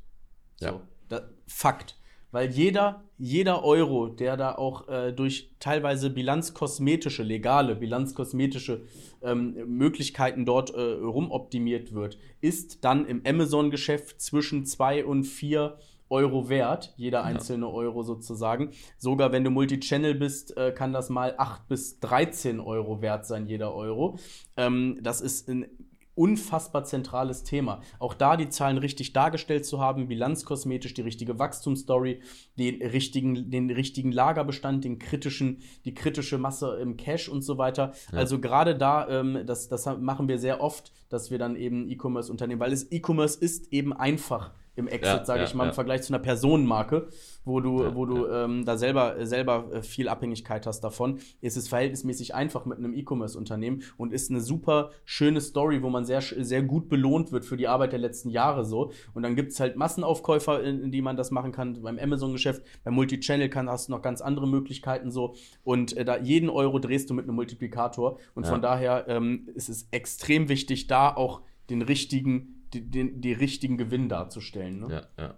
So, 0.57 0.65
Ja. 0.65 0.81
da, 1.09 1.21
Fakt. 1.47 1.97
Weil 2.31 2.49
jeder, 2.49 3.03
jeder 3.17 3.63
Euro, 3.63 4.07
der 4.07 4.37
da 4.37 4.55
auch 4.55 4.87
äh, 4.87 5.11
durch 5.11 5.51
teilweise 5.59 6.09
bilanzkosmetische, 6.09 7.23
legale 7.23 7.75
bilanzkosmetische 7.75 8.83
ähm, 9.21 9.55
Möglichkeiten 9.67 10.45
dort 10.45 10.73
äh, 10.73 10.81
rumoptimiert 10.81 11.93
wird, 11.93 12.17
ist 12.39 12.83
dann 12.83 13.05
im 13.05 13.21
Amazon-Geschäft 13.25 14.21
zwischen 14.21 14.65
2 14.65 15.05
und 15.05 15.25
4 15.25 15.77
Euro 16.11 16.49
wert, 16.49 16.93
jeder 16.97 17.23
einzelne 17.23 17.69
Euro 17.69 18.03
sozusagen. 18.03 18.71
Sogar 18.97 19.31
wenn 19.31 19.45
du 19.45 19.49
Multichannel 19.49 20.13
bist, 20.13 20.55
äh, 20.57 20.71
kann 20.71 20.91
das 20.91 21.09
mal 21.09 21.35
8 21.37 21.67
bis 21.69 21.99
13 22.01 22.59
Euro 22.59 23.01
wert 23.01 23.25
sein, 23.25 23.47
jeder 23.47 23.73
Euro. 23.73 24.19
Ähm, 24.57 24.99
das 25.01 25.21
ist 25.21 25.47
ein 25.47 25.67
unfassbar 26.15 26.83
zentrales 26.83 27.43
Thema. 27.43 27.81
Auch 27.99 28.13
da 28.13 28.37
die 28.37 28.49
Zahlen 28.49 28.77
richtig 28.77 29.13
dargestellt 29.13 29.65
zu 29.65 29.79
haben, 29.79 30.07
bilanzkosmetisch 30.07 30.93
die 30.93 31.01
richtige 31.01 31.39
Wachstumsstory, 31.39 32.21
den 32.57 32.81
richtigen, 32.81 33.49
den 33.49 33.69
richtigen 33.69 34.11
Lagerbestand, 34.11 34.83
den 34.83 34.99
kritischen, 34.99 35.61
die 35.85 35.93
kritische 35.93 36.37
Masse 36.37 36.77
im 36.81 36.97
Cash 36.97 37.29
und 37.29 37.41
so 37.41 37.57
weiter. 37.57 37.93
Also 38.11 38.39
gerade 38.39 38.77
da, 38.77 39.07
ähm, 39.07 39.43
das, 39.45 39.69
das 39.69 39.85
machen 39.99 40.27
wir 40.27 40.37
sehr 40.37 40.61
oft, 40.61 40.91
dass 41.09 41.31
wir 41.31 41.37
dann 41.37 41.55
eben 41.55 41.89
E-Commerce-Unternehmen, 41.89 42.61
weil 42.61 42.73
es 42.73 42.91
E-Commerce 42.91 43.39
ist 43.39 43.71
eben 43.71 43.93
einfach 43.93 44.51
im 44.75 44.87
Exit, 44.87 45.03
Ja, 45.03 45.25
sage 45.25 45.41
ja, 45.41 45.45
ich 45.45 45.53
mal, 45.53 45.63
im 45.63 45.69
ja. 45.69 45.73
Vergleich 45.73 46.03
zu 46.03 46.13
einer 46.13 46.21
Personenmarke, 46.21 47.09
wo 47.43 47.59
du, 47.59 47.93
wo 47.93 48.05
du 48.05 48.27
ähm, 48.27 48.65
da 48.65 48.77
selber, 48.77 49.25
selber 49.25 49.69
äh, 49.73 49.81
viel 49.83 50.07
Abhängigkeit 50.07 50.65
hast 50.65 50.81
davon, 50.81 51.19
ist 51.41 51.57
es 51.57 51.67
verhältnismäßig 51.67 52.35
einfach 52.35 52.65
mit 52.65 52.77
einem 52.77 52.93
E-Commerce-Unternehmen 52.93 53.83
und 53.97 54.13
ist 54.13 54.29
eine 54.29 54.39
super 54.39 54.91
schöne 55.03 55.41
Story, 55.41 55.83
wo 55.83 55.89
man 55.89 56.05
sehr, 56.05 56.21
sehr 56.21 56.63
gut 56.63 56.87
belohnt 56.87 57.31
wird 57.31 57.43
für 57.43 57.57
die 57.57 57.67
Arbeit 57.67 57.91
der 57.91 57.99
letzten 57.99 58.29
Jahre 58.29 58.63
so. 58.63 58.91
Und 59.13 59.23
dann 59.23 59.35
gibt 59.35 59.51
es 59.51 59.59
halt 59.59 59.75
Massenaufkäufer, 59.75 60.63
in, 60.63 60.83
in 60.83 60.91
die 60.91 61.01
man 61.01 61.17
das 61.17 61.31
machen 61.31 61.51
kann. 61.51 61.81
Beim 61.81 61.99
Amazon-Geschäft, 61.99 62.63
beim 62.83 62.93
Multichannel 62.93 63.49
kann, 63.49 63.69
hast 63.69 63.89
du 63.89 63.91
noch 63.91 64.01
ganz 64.01 64.21
andere 64.21 64.47
Möglichkeiten 64.47 65.11
so. 65.11 65.35
Und 65.63 65.97
äh, 65.97 66.05
da 66.05 66.17
jeden 66.17 66.49
Euro 66.49 66.79
drehst 66.79 67.09
du 67.09 67.13
mit 67.13 67.25
einem 67.25 67.35
Multiplikator. 67.35 68.19
Und 68.35 68.47
von 68.47 68.61
daher 68.61 69.05
ähm, 69.07 69.49
ist 69.55 69.69
es 69.69 69.87
extrem 69.91 70.47
wichtig, 70.47 70.87
da 70.87 71.13
auch 71.13 71.41
den 71.69 71.81
richtigen, 71.81 72.60
die, 72.73 72.89
den, 72.89 73.21
die 73.21 73.33
richtigen 73.33 73.77
Gewinn 73.77 74.09
darzustellen. 74.09 74.79
Ne? 74.79 75.07
Ja, 75.17 75.23
ja. 75.23 75.35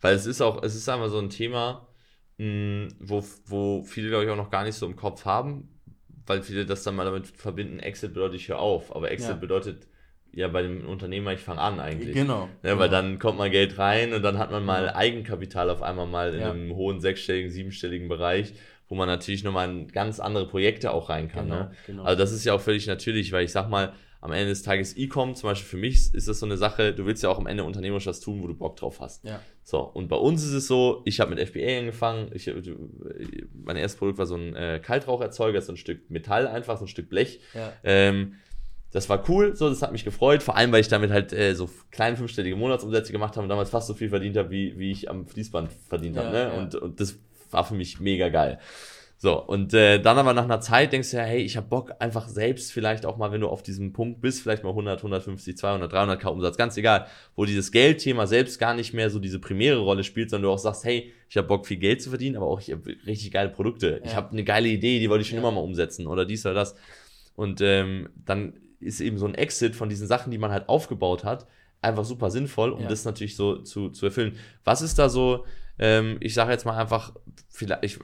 Weil 0.00 0.14
es 0.14 0.26
ist 0.26 0.40
auch, 0.40 0.62
es 0.62 0.74
ist 0.74 0.88
einfach 0.88 1.08
so 1.08 1.18
ein 1.18 1.30
Thema, 1.30 1.88
mh, 2.38 2.88
wo, 3.00 3.24
wo 3.46 3.82
viele, 3.84 4.08
glaube 4.08 4.24
ich, 4.24 4.30
auch 4.30 4.36
noch 4.36 4.50
gar 4.50 4.64
nicht 4.64 4.74
so 4.76 4.86
im 4.86 4.96
Kopf 4.96 5.24
haben, 5.24 5.68
weil 6.26 6.42
viele 6.42 6.64
das 6.66 6.82
dann 6.84 6.96
mal 6.96 7.04
damit 7.04 7.26
verbinden, 7.26 7.78
Exit 7.80 8.14
bedeutet, 8.14 8.36
ich 8.40 8.48
höre 8.48 8.58
auf. 8.58 8.94
Aber 8.94 9.10
Exit 9.10 9.30
Ja. 9.30 9.34
bedeutet 9.36 9.86
ja 10.32 10.48
bei 10.48 10.62
dem 10.62 10.86
Unternehmer, 10.88 11.32
ich 11.32 11.40
fange 11.40 11.60
an 11.60 11.78
eigentlich. 11.80 12.14
Genau. 12.14 12.48
Ne, 12.62 12.78
weil 12.78 12.88
dann 12.88 13.18
kommt 13.18 13.38
mal 13.38 13.50
Geld 13.50 13.78
rein 13.78 14.12
und 14.12 14.22
dann 14.22 14.38
hat 14.38 14.50
man 14.50 14.64
mal 14.64 14.86
Genau. 14.86 14.96
Eigenkapital 14.96 15.70
auf 15.70 15.82
einmal 15.82 16.06
mal 16.06 16.34
in 16.34 16.40
Ja. 16.40 16.50
einem 16.50 16.74
hohen 16.74 17.00
sechsstelligen, 17.00 17.50
siebenstelligen 17.50 18.08
Bereich, 18.08 18.52
wo 18.88 18.94
man 18.96 19.06
natürlich 19.06 19.44
nochmal 19.44 19.70
in 19.70 19.88
ganz 19.88 20.18
andere 20.18 20.48
Projekte 20.48 20.92
auch 20.92 21.08
rein 21.08 21.28
kann. 21.28 21.46
Genau, 21.48 21.60
ne? 21.60 21.70
genau. 21.86 22.04
Also 22.04 22.18
das 22.18 22.32
ist 22.32 22.44
ja 22.44 22.54
auch 22.54 22.60
völlig 22.60 22.86
natürlich, 22.86 23.30
weil 23.32 23.44
ich 23.44 23.52
sag 23.52 23.68
mal, 23.68 23.92
am 24.24 24.32
Ende 24.32 24.46
des 24.46 24.62
Tages 24.62 24.96
E-Com, 24.96 25.34
zum 25.34 25.50
Beispiel 25.50 25.68
für 25.68 25.76
mich 25.76 26.14
ist 26.14 26.28
das 26.28 26.40
so 26.40 26.46
eine 26.46 26.56
Sache, 26.56 26.94
du 26.94 27.04
willst 27.04 27.22
ja 27.22 27.28
auch 27.28 27.38
am 27.38 27.46
Ende 27.46 27.62
unternehmerisch 27.62 28.06
was 28.06 28.20
tun, 28.20 28.42
wo 28.42 28.46
du 28.46 28.54
Bock 28.54 28.74
drauf 28.76 29.00
hast. 29.00 29.22
Ja. 29.22 29.38
So, 29.62 29.80
und 29.80 30.08
bei 30.08 30.16
uns 30.16 30.42
ist 30.42 30.54
es 30.54 30.66
so, 30.66 31.02
ich 31.04 31.20
habe 31.20 31.34
mit 31.34 31.46
FBA 31.46 31.78
angefangen, 31.80 32.30
ich, 32.32 32.50
mein 33.52 33.76
erstes 33.76 33.98
Produkt 33.98 34.16
war 34.18 34.24
so 34.24 34.36
ein 34.36 34.56
äh, 34.56 34.80
Kaltraucherzeuger, 34.82 35.60
so 35.60 35.74
ein 35.74 35.76
Stück 35.76 36.10
Metall 36.10 36.46
einfach, 36.46 36.78
so 36.78 36.86
ein 36.86 36.88
Stück 36.88 37.10
Blech. 37.10 37.40
Ja. 37.52 37.74
Ähm, 37.84 38.36
das 38.92 39.10
war 39.10 39.28
cool, 39.28 39.54
so, 39.54 39.68
das 39.68 39.82
hat 39.82 39.92
mich 39.92 40.04
gefreut, 40.06 40.42
vor 40.42 40.56
allem, 40.56 40.72
weil 40.72 40.80
ich 40.80 40.88
damit 40.88 41.10
halt 41.10 41.34
äh, 41.34 41.54
so 41.54 41.68
kleine 41.90 42.16
fünfstellige 42.16 42.56
Monatsumsätze 42.56 43.12
gemacht 43.12 43.36
habe 43.36 43.42
und 43.42 43.50
damals 43.50 43.68
fast 43.68 43.88
so 43.88 43.92
viel 43.94 44.08
verdient 44.08 44.38
habe, 44.38 44.50
wie, 44.50 44.78
wie 44.78 44.90
ich 44.90 45.10
am 45.10 45.26
Fließband 45.26 45.70
verdient 45.86 46.16
habe. 46.16 46.28
Ja, 46.28 46.32
Ne? 46.48 46.54
ja. 46.54 46.62
Und, 46.62 46.74
und 46.76 46.98
das 46.98 47.18
war 47.50 47.64
für 47.64 47.74
mich 47.74 48.00
mega 48.00 48.30
geil. 48.30 48.58
So, 49.16 49.40
und 49.42 49.72
äh, 49.72 50.00
dann 50.00 50.18
aber 50.18 50.34
nach 50.34 50.44
einer 50.44 50.60
Zeit 50.60 50.92
denkst 50.92 51.12
du 51.12 51.16
ja, 51.16 51.22
hey, 51.22 51.40
ich 51.40 51.56
habe 51.56 51.66
Bock 51.68 51.92
einfach 51.98 52.28
selbst 52.28 52.72
vielleicht 52.72 53.06
auch 53.06 53.16
mal, 53.16 53.32
wenn 53.32 53.40
du 53.40 53.48
auf 53.48 53.62
diesem 53.62 53.92
Punkt 53.92 54.20
bist, 54.20 54.42
vielleicht 54.42 54.64
mal 54.64 54.70
100, 54.70 54.98
150, 54.98 55.56
200, 55.56 55.90
300k 55.92 56.26
Umsatz, 56.28 56.56
ganz 56.58 56.76
egal, 56.76 57.06
wo 57.36 57.44
dieses 57.44 57.70
Geldthema 57.72 58.26
selbst 58.26 58.58
gar 58.58 58.74
nicht 58.74 58.92
mehr 58.92 59.08
so 59.10 59.18
diese 59.20 59.38
primäre 59.38 59.78
Rolle 59.78 60.04
spielt, 60.04 60.30
sondern 60.30 60.48
du 60.48 60.52
auch 60.52 60.58
sagst, 60.58 60.84
hey, 60.84 61.12
ich 61.28 61.36
habe 61.36 61.46
Bock 61.48 61.66
viel 61.66 61.78
Geld 61.78 62.02
zu 62.02 62.10
verdienen, 62.10 62.36
aber 62.36 62.46
auch 62.46 62.60
ich 62.60 62.70
habe 62.70 62.86
richtig 63.06 63.30
geile 63.30 63.48
Produkte. 63.48 64.00
Ich 64.04 64.10
Ja. 64.10 64.16
habe 64.16 64.32
eine 64.32 64.44
geile 64.44 64.68
Idee, 64.68 64.98
die 64.98 65.08
wollte 65.08 65.22
ich 65.22 65.28
schon 65.28 65.36
Ja. 65.36 65.42
immer 65.42 65.52
mal 65.52 65.60
umsetzen 65.60 66.06
oder 66.06 66.26
dies 66.26 66.44
oder 66.44 66.54
das. 66.54 66.74
Und 67.36 67.60
ähm, 67.62 68.10
dann 68.26 68.54
ist 68.80 69.00
eben 69.00 69.16
so 69.16 69.26
ein 69.26 69.34
Exit 69.34 69.74
von 69.74 69.88
diesen 69.88 70.06
Sachen, 70.06 70.32
die 70.32 70.38
man 70.38 70.50
halt 70.50 70.68
aufgebaut 70.68 71.24
hat, 71.24 71.46
einfach 71.80 72.04
super 72.04 72.30
sinnvoll, 72.30 72.70
um 72.72 72.82
Ja. 72.82 72.88
das 72.88 73.04
natürlich 73.04 73.36
so 73.36 73.58
zu, 73.62 73.88
zu 73.90 74.06
erfüllen. 74.06 74.36
Was 74.64 74.82
ist 74.82 74.98
da 74.98 75.08
so, 75.08 75.44
ähm, 75.78 76.18
ich 76.20 76.34
sage 76.34 76.50
jetzt 76.52 76.66
mal 76.66 76.76
einfach, 76.76 77.14
vielleicht, 77.48 77.84
ich, 77.84 77.98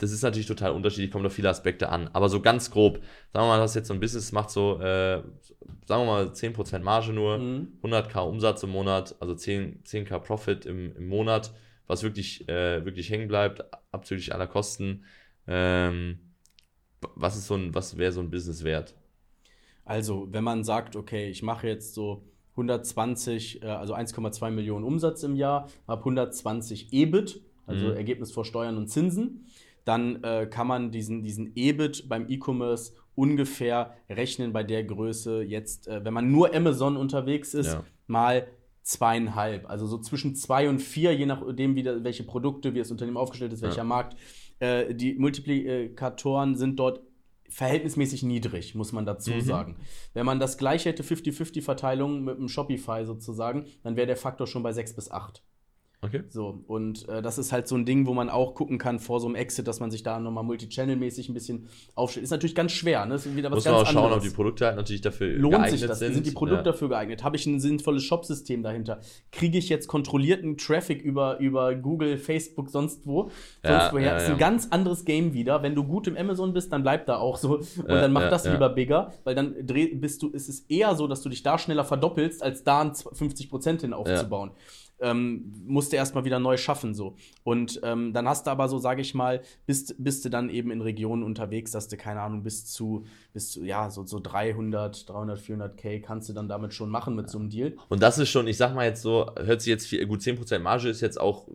das 0.00 0.10
ist 0.10 0.22
natürlich 0.22 0.46
total 0.46 0.72
unterschiedlich, 0.72 1.10
kommt 1.10 1.26
auf 1.26 1.32
viele 1.34 1.50
Aspekte 1.50 1.88
an, 1.90 2.08
aber 2.12 2.28
so 2.28 2.40
ganz 2.40 2.70
grob, 2.70 2.96
sagen 3.32 3.44
wir 3.46 3.48
mal, 3.48 3.58
das 3.58 3.74
jetzt 3.74 3.88
so 3.88 3.94
ein 3.94 4.00
Business 4.00 4.32
macht 4.32 4.50
so, 4.50 4.78
äh, 4.80 5.22
sagen 5.86 6.02
wir 6.02 6.06
mal 6.06 6.32
10% 6.32 6.82
Marge 6.84 7.12
nur, 7.12 7.38
Mhm. 7.38 7.68
100k 7.82 8.20
Umsatz 8.20 8.62
im 8.62 8.70
Monat, 8.70 9.14
also 9.20 9.34
10, 9.34 9.82
10k 9.84 10.18
Profit 10.18 10.64
im, 10.66 10.96
im 10.96 11.08
Monat, 11.08 11.52
was 11.86 12.02
wirklich, 12.02 12.48
äh, 12.48 12.84
wirklich 12.84 13.10
hängen 13.10 13.28
bleibt, 13.28 13.64
abzüglich 13.92 14.32
aller 14.34 14.46
Kosten. 14.46 15.04
Ähm, 15.46 16.18
was 17.16 17.36
ist 17.36 17.46
so 17.48 17.54
ein, 17.56 17.74
was 17.74 17.98
wäre 17.98 18.12
so 18.12 18.20
ein 18.20 18.30
Business 18.30 18.64
wert? 18.64 18.94
Also, 19.84 20.28
wenn 20.30 20.44
man 20.44 20.62
sagt, 20.64 20.94
okay, 20.96 21.28
ich 21.28 21.42
mache 21.42 21.66
jetzt 21.66 21.94
so 21.94 22.22
120, 22.52 23.62
äh, 23.62 23.66
also 23.66 23.94
1,2 23.94 24.50
Millionen 24.50 24.84
Umsatz 24.84 25.22
im 25.24 25.34
Jahr, 25.36 25.68
habe 25.88 26.00
120 26.02 26.92
EBIT, 26.92 27.40
also 27.66 27.86
Mhm. 27.86 27.96
Ergebnis 27.96 28.32
vor 28.32 28.44
Steuern 28.44 28.76
und 28.76 28.88
Zinsen. 28.88 29.46
Dann 29.84 30.22
äh, 30.22 30.46
kann 30.50 30.66
man 30.66 30.90
diesen, 30.90 31.22
diesen 31.22 31.52
EBIT 31.56 32.08
beim 32.08 32.26
E-Commerce 32.28 32.92
ungefähr 33.14 33.94
rechnen 34.08 34.52
bei 34.52 34.62
der 34.62 34.84
Größe 34.84 35.42
jetzt, 35.42 35.88
äh, 35.88 36.04
wenn 36.04 36.14
man 36.14 36.30
nur 36.30 36.54
Amazon 36.54 36.96
unterwegs 36.96 37.52
ist, 37.54 37.66
Ja. 37.74 37.84
mal 38.06 38.46
zweieinhalb. 38.82 39.68
Also 39.68 39.86
so 39.86 39.98
zwischen 39.98 40.34
zwei 40.34 40.68
und 40.68 40.80
vier, 40.80 41.14
je 41.14 41.26
nachdem, 41.26 41.74
wie 41.76 41.82
da, 41.82 42.02
welche 42.02 42.24
Produkte, 42.24 42.74
wie 42.74 42.78
das 42.78 42.90
Unternehmen 42.90 43.16
aufgestellt 43.16 43.52
ist, 43.52 43.62
welcher 43.62 43.78
Ja. 43.78 43.84
Markt. 43.84 44.16
Äh, 44.60 44.94
die 44.94 45.14
Multiplikatoren 45.14 46.56
sind 46.56 46.78
dort 46.78 47.00
verhältnismäßig 47.48 48.22
niedrig, 48.22 48.74
muss 48.74 48.92
man 48.92 49.04
dazu 49.04 49.30
Mhm. 49.32 49.40
sagen. 49.42 49.76
Wenn 50.14 50.24
man 50.24 50.40
das 50.40 50.56
gleiche 50.56 50.88
hätte, 50.88 51.02
50-50-Verteilung 51.02 52.24
mit 52.24 52.38
einem 52.38 52.48
Shopify 52.48 53.04
sozusagen, 53.04 53.66
dann 53.82 53.96
wäre 53.96 54.06
der 54.06 54.16
Faktor 54.16 54.46
schon 54.46 54.62
bei 54.62 54.72
6 54.72 54.94
bis 54.96 55.10
8. 55.10 55.42
Okay. 56.04 56.24
So, 56.30 56.64
und 56.66 57.08
äh, 57.08 57.22
das 57.22 57.38
ist 57.38 57.52
halt 57.52 57.68
so 57.68 57.76
ein 57.76 57.84
Ding, 57.86 58.06
wo 58.08 58.12
man 58.12 58.28
auch 58.28 58.56
gucken 58.56 58.76
kann 58.76 58.98
vor 58.98 59.20
so 59.20 59.28
einem 59.28 59.36
Exit, 59.36 59.68
dass 59.68 59.78
man 59.78 59.92
sich 59.92 60.02
da 60.02 60.18
nochmal 60.18 60.42
multichannel-mäßig 60.42 61.30
ein 61.30 61.34
bisschen 61.34 61.68
aufstellt. 61.94 62.24
Ist 62.24 62.30
natürlich 62.30 62.56
ganz 62.56 62.72
schwer, 62.72 63.06
ne? 63.06 63.14
Ist 63.14 63.36
wieder 63.36 63.52
was 63.52 63.58
Muss 63.58 63.64
man 63.66 63.74
ganz 63.74 63.88
auch 63.88 63.92
schauen, 63.92 63.98
ob 63.98 64.04
anderes. 64.06 64.24
die 64.24 64.34
Produkte 64.34 64.66
halt 64.66 64.74
natürlich 64.74 65.00
dafür 65.00 65.28
Lohnt 65.28 65.54
geeignet 65.54 65.78
sich 65.78 65.88
das? 65.88 66.00
sind. 66.00 66.14
Sind, 66.14 66.26
die 66.26 66.32
Produkte 66.32 66.56
ja. 66.56 66.72
dafür 66.72 66.88
geeignet? 66.88 67.22
Habe 67.22 67.36
ich 67.36 67.46
ein 67.46 67.60
sinnvolles 67.60 68.02
Shopsystem 68.02 68.64
dahinter? 68.64 68.98
Kriege 69.30 69.56
ich 69.58 69.68
jetzt 69.68 69.86
kontrollierten 69.86 70.56
Traffic 70.56 71.02
über, 71.02 71.38
über 71.38 71.72
Google, 71.76 72.18
Facebook, 72.18 72.70
sonst 72.70 73.06
wo? 73.06 73.30
Sonst 73.62 73.64
Ja, 73.64 73.92
woher? 73.92 74.06
ja, 74.06 74.16
ist 74.16 74.28
ein 74.28 74.38
ganz 74.38 74.66
anderes 74.72 75.04
Game 75.04 75.34
wieder. 75.34 75.62
Wenn 75.62 75.76
du 75.76 75.84
gut 75.84 76.08
im 76.08 76.16
Amazon 76.16 76.52
bist, 76.52 76.72
dann 76.72 76.82
bleib 76.82 77.06
da 77.06 77.18
auch 77.18 77.36
so. 77.36 77.58
Und 77.58 77.88
dann 77.88 78.12
mach 78.12 78.28
das 78.28 78.44
lieber 78.44 78.70
bigger, 78.70 79.12
weil 79.22 79.36
dann 79.36 79.54
dreh, 79.64 79.94
bist 79.94 80.20
du, 80.24 80.30
ist 80.30 80.48
es 80.48 80.60
eher 80.68 80.96
so, 80.96 81.06
dass 81.06 81.22
du 81.22 81.28
dich 81.28 81.44
da 81.44 81.58
schneller 81.58 81.84
verdoppelst, 81.84 82.42
als 82.42 82.64
da 82.64 82.80
ein 82.80 82.90
50% 82.90 83.82
hin 83.82 83.92
aufzubauen. 83.92 84.50
Ähm, 85.02 85.52
musst 85.66 85.92
du 85.92 85.96
erstmal 85.96 86.24
wieder 86.24 86.38
neu 86.38 86.56
schaffen 86.56 86.94
so. 86.94 87.16
Und 87.44 87.80
ähm, 87.82 88.12
dann 88.12 88.28
hast 88.28 88.46
du 88.46 88.50
aber 88.50 88.68
so, 88.68 88.78
sage 88.78 89.02
ich 89.02 89.14
mal, 89.14 89.42
bist, 89.66 89.96
bist 89.98 90.24
du 90.24 90.28
dann 90.28 90.48
eben 90.48 90.70
in 90.70 90.80
Regionen 90.80 91.22
unterwegs, 91.22 91.72
dass 91.72 91.88
du, 91.88 91.96
keine 91.96 92.20
Ahnung, 92.20 92.42
bis 92.42 92.64
zu, 92.66 93.04
bis 93.32 93.50
zu 93.50 93.64
ja, 93.64 93.90
so, 93.90 94.06
so 94.06 94.20
300, 94.20 95.08
300, 95.08 95.40
400k 95.40 96.00
kannst 96.00 96.28
du 96.28 96.32
dann 96.32 96.48
damit 96.48 96.72
schon 96.72 96.88
machen 96.88 97.14
mit 97.16 97.28
so 97.28 97.38
einem 97.38 97.50
Deal. 97.50 97.74
Und 97.88 98.02
das 98.02 98.18
ist 98.18 98.30
schon, 98.30 98.46
ich 98.46 98.56
sag 98.56 98.74
mal 98.74 98.86
jetzt 98.86 99.02
so, 99.02 99.30
hört 99.36 99.60
sich 99.60 99.70
jetzt 99.70 99.86
viel, 99.86 100.06
gut, 100.06 100.20
10% 100.20 100.58
Marge 100.60 100.88
ist 100.88 101.00
jetzt 101.00 101.20
auch 101.20 101.48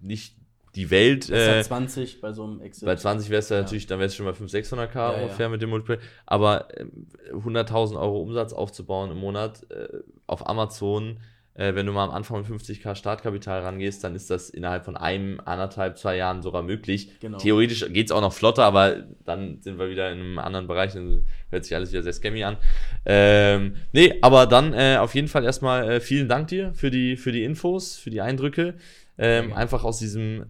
nicht 0.00 0.36
die 0.74 0.90
Welt. 0.90 1.28
Äh, 1.30 1.62
20 1.62 2.20
bei 2.20 2.32
so 2.32 2.44
einem 2.44 2.60
Exit. 2.60 2.86
bei 2.86 2.96
20 2.96 3.30
wär's 3.30 3.48
ja 3.50 3.60
natürlich, 3.60 3.86
dann 3.86 3.98
wär's 4.00 4.14
schon 4.14 4.26
bei 4.26 4.32
500, 4.32 4.64
600k 4.64 4.94
Ja, 4.94 5.12
ja. 5.12 5.22
ungefähr 5.22 5.48
mit 5.48 5.60
dem 5.60 5.70
Multiple. 5.70 5.98
Aber 6.26 6.68
ähm, 6.78 7.06
100.000 7.32 8.00
Euro 8.00 8.20
Umsatz 8.20 8.52
aufzubauen 8.52 9.10
im 9.10 9.18
Monat 9.18 9.70
äh, 9.70 9.88
auf 10.26 10.48
Amazon, 10.48 11.18
äh, 11.54 11.74
wenn 11.74 11.86
du 11.86 11.92
mal 11.92 12.04
am 12.04 12.10
Anfang 12.10 12.40
mit 12.40 12.46
50k 12.50 12.94
Startkapital 12.94 13.60
rangehst, 13.60 14.02
dann 14.02 14.14
ist 14.14 14.30
das 14.30 14.48
innerhalb 14.50 14.84
von 14.84 14.96
einem, 14.96 15.40
anderthalb, 15.44 15.98
zwei 15.98 16.16
Jahren 16.16 16.42
sogar 16.42 16.62
möglich. 16.62 17.20
Genau. 17.20 17.38
Theoretisch 17.38 17.86
geht's 17.90 18.10
auch 18.10 18.20
noch 18.20 18.32
flotter, 18.32 18.64
aber 18.64 19.04
dann 19.24 19.60
sind 19.60 19.78
wir 19.78 19.90
wieder 19.90 20.10
in 20.10 20.20
einem 20.20 20.38
anderen 20.38 20.66
Bereich, 20.66 20.94
dann 20.94 21.26
hört 21.50 21.64
sich 21.64 21.74
alles 21.74 21.92
wieder 21.92 22.02
sehr 22.02 22.12
scammy 22.14 22.44
an. 22.44 22.56
Ähm, 23.04 23.76
nee, 23.92 24.14
aber 24.22 24.46
dann 24.46 24.72
äh, 24.72 24.96
auf 24.98 25.14
jeden 25.14 25.28
Fall 25.28 25.44
erstmal 25.44 25.90
äh, 25.90 26.00
vielen 26.00 26.28
Dank 26.28 26.48
dir 26.48 26.72
für 26.74 26.90
die, 26.90 27.16
für 27.16 27.32
die 27.32 27.44
Infos, 27.44 27.96
für 27.96 28.10
die 28.10 28.20
Eindrücke. 28.20 28.74
Ähm, 29.18 29.48
gerne. 29.48 29.56
einfach 29.56 29.84
aus 29.84 29.98
diesem 29.98 30.46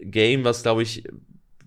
Game, 0.00 0.44
was 0.44 0.62
glaube 0.62 0.82
ich 0.82 1.02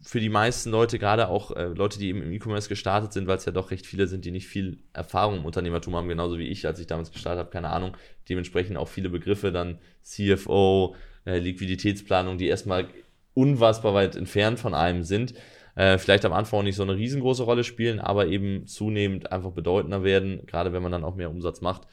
für 0.02 0.20
die 0.20 0.30
meisten 0.30 0.72
Leute, 0.72 1.00
gerade 1.00 1.28
auch 1.28 1.52
äh, 1.56 1.66
Leute, 1.66 2.00
die 2.00 2.10
eben 2.10 2.22
im 2.22 2.32
E-Commerce 2.32 2.70
gestartet 2.70 3.14
sind, 3.14 3.28
weil 3.28 3.38
es 3.38 3.46
ja 3.46 3.52
doch 3.52 3.72
recht 3.72 3.86
viele 3.86 4.08
sind, 4.08 4.26
die 4.26 4.32
nicht 4.32 4.48
viel 4.48 4.80
Erfahrung 4.94 5.38
im 5.38 5.46
Unternehmertum 5.46 5.96
haben, 5.96 6.08
genauso 6.08 6.38
wie 6.38 6.48
ich, 6.48 6.66
als 6.66 6.80
ich 6.80 6.88
damals 6.88 7.12
gestartet 7.12 7.40
habe, 7.40 7.50
keine 7.50 7.70
Ahnung, 7.70 7.96
dementsprechend 8.30 8.78
auch 8.78 8.88
viele 8.88 9.10
Begriffe, 9.10 9.52
dann 9.52 9.80
CFO, 10.04 10.96
äh, 11.26 11.40
Liquiditätsplanung, 11.40 12.38
die 12.38 12.48
erstmal 12.48 12.88
unfassbar 13.34 13.94
weit 13.94 14.16
entfernt 14.16 14.60
von 14.60 14.74
einem 14.74 15.04
sind, 15.04 15.34
äh, 15.76 15.98
vielleicht 15.98 16.26
am 16.26 16.34
Anfang 16.34 16.60
auch 16.60 16.64
nicht 16.64 16.76
so 16.76 16.84
eine 16.84 16.96
riesengroße 16.96 17.44
Rolle 17.44 17.64
spielen, 17.64 18.00
aber 18.00 18.28
eben 18.28 18.68
zunehmend 18.68 19.32
einfach 19.32 19.52
bedeutender 19.52 20.04
werden, 20.04 20.46
gerade 20.46 20.74
wenn 20.74 20.84
man 20.84 20.92
dann 20.92 21.04
auch 21.04 21.16
mehr 21.16 21.30
Umsatz 21.30 21.62
macht. 21.62 21.84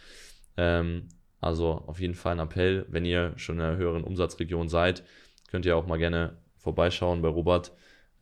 Ähm, 0.57 1.09
also 1.41 1.85
auf 1.87 2.01
jeden 2.01 2.15
Fall 2.15 2.33
ein 2.33 2.41
Appell, 2.41 2.87
wenn 2.89 3.05
ihr 3.05 3.33
schon 3.37 3.57
in 3.57 3.63
einer 3.63 3.77
höheren 3.77 4.05
Umsatzregion 4.05 4.69
seid, 4.69 5.05
könnt 5.51 5.67
ihr 5.67 5.77
auch 5.77 5.87
mal 5.87 5.99
gerne 5.99 6.37
vorbeischauen 6.57 7.23
bei 7.23 7.29
Robert. 7.29 7.73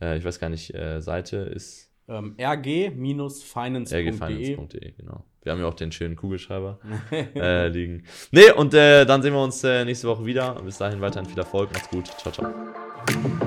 Äh, 0.05 0.19
ich 0.19 0.25
weiß 0.25 0.39
gar 0.39 0.51
nicht, 0.51 0.75
äh, 0.75 1.01
Seite 1.01 1.37
ist 1.39 1.91
ähm, 2.09 2.37
rg-finance.de. 2.39 4.09
rgfinance.de, 4.11 4.93
genau. 4.93 5.25
Wir 5.43 5.53
haben 5.53 5.61
ja 5.61 5.67
auch 5.67 5.75
den 5.75 5.93
schönen 5.93 6.17
Kugelschreiber 6.17 6.79
äh, 7.35 7.69
liegen. 7.69 8.05
Nee, 8.31 8.51
und 8.51 8.75
äh, 8.75 9.05
dann 9.05 9.23
sehen 9.23 9.33
wir 9.33 9.43
uns 9.43 9.63
äh, 9.65 9.85
nächste 9.85 10.09
Woche 10.09 10.25
wieder. 10.25 10.55
Bis 10.63 10.79
dahin 10.79 11.01
weiterhin 11.01 11.29
viel 11.29 11.39
Erfolg. 11.39 11.73
Macht's 11.73 11.91
gut. 11.91 12.07
Ciao, 12.07 12.33
ciao. 12.33 13.44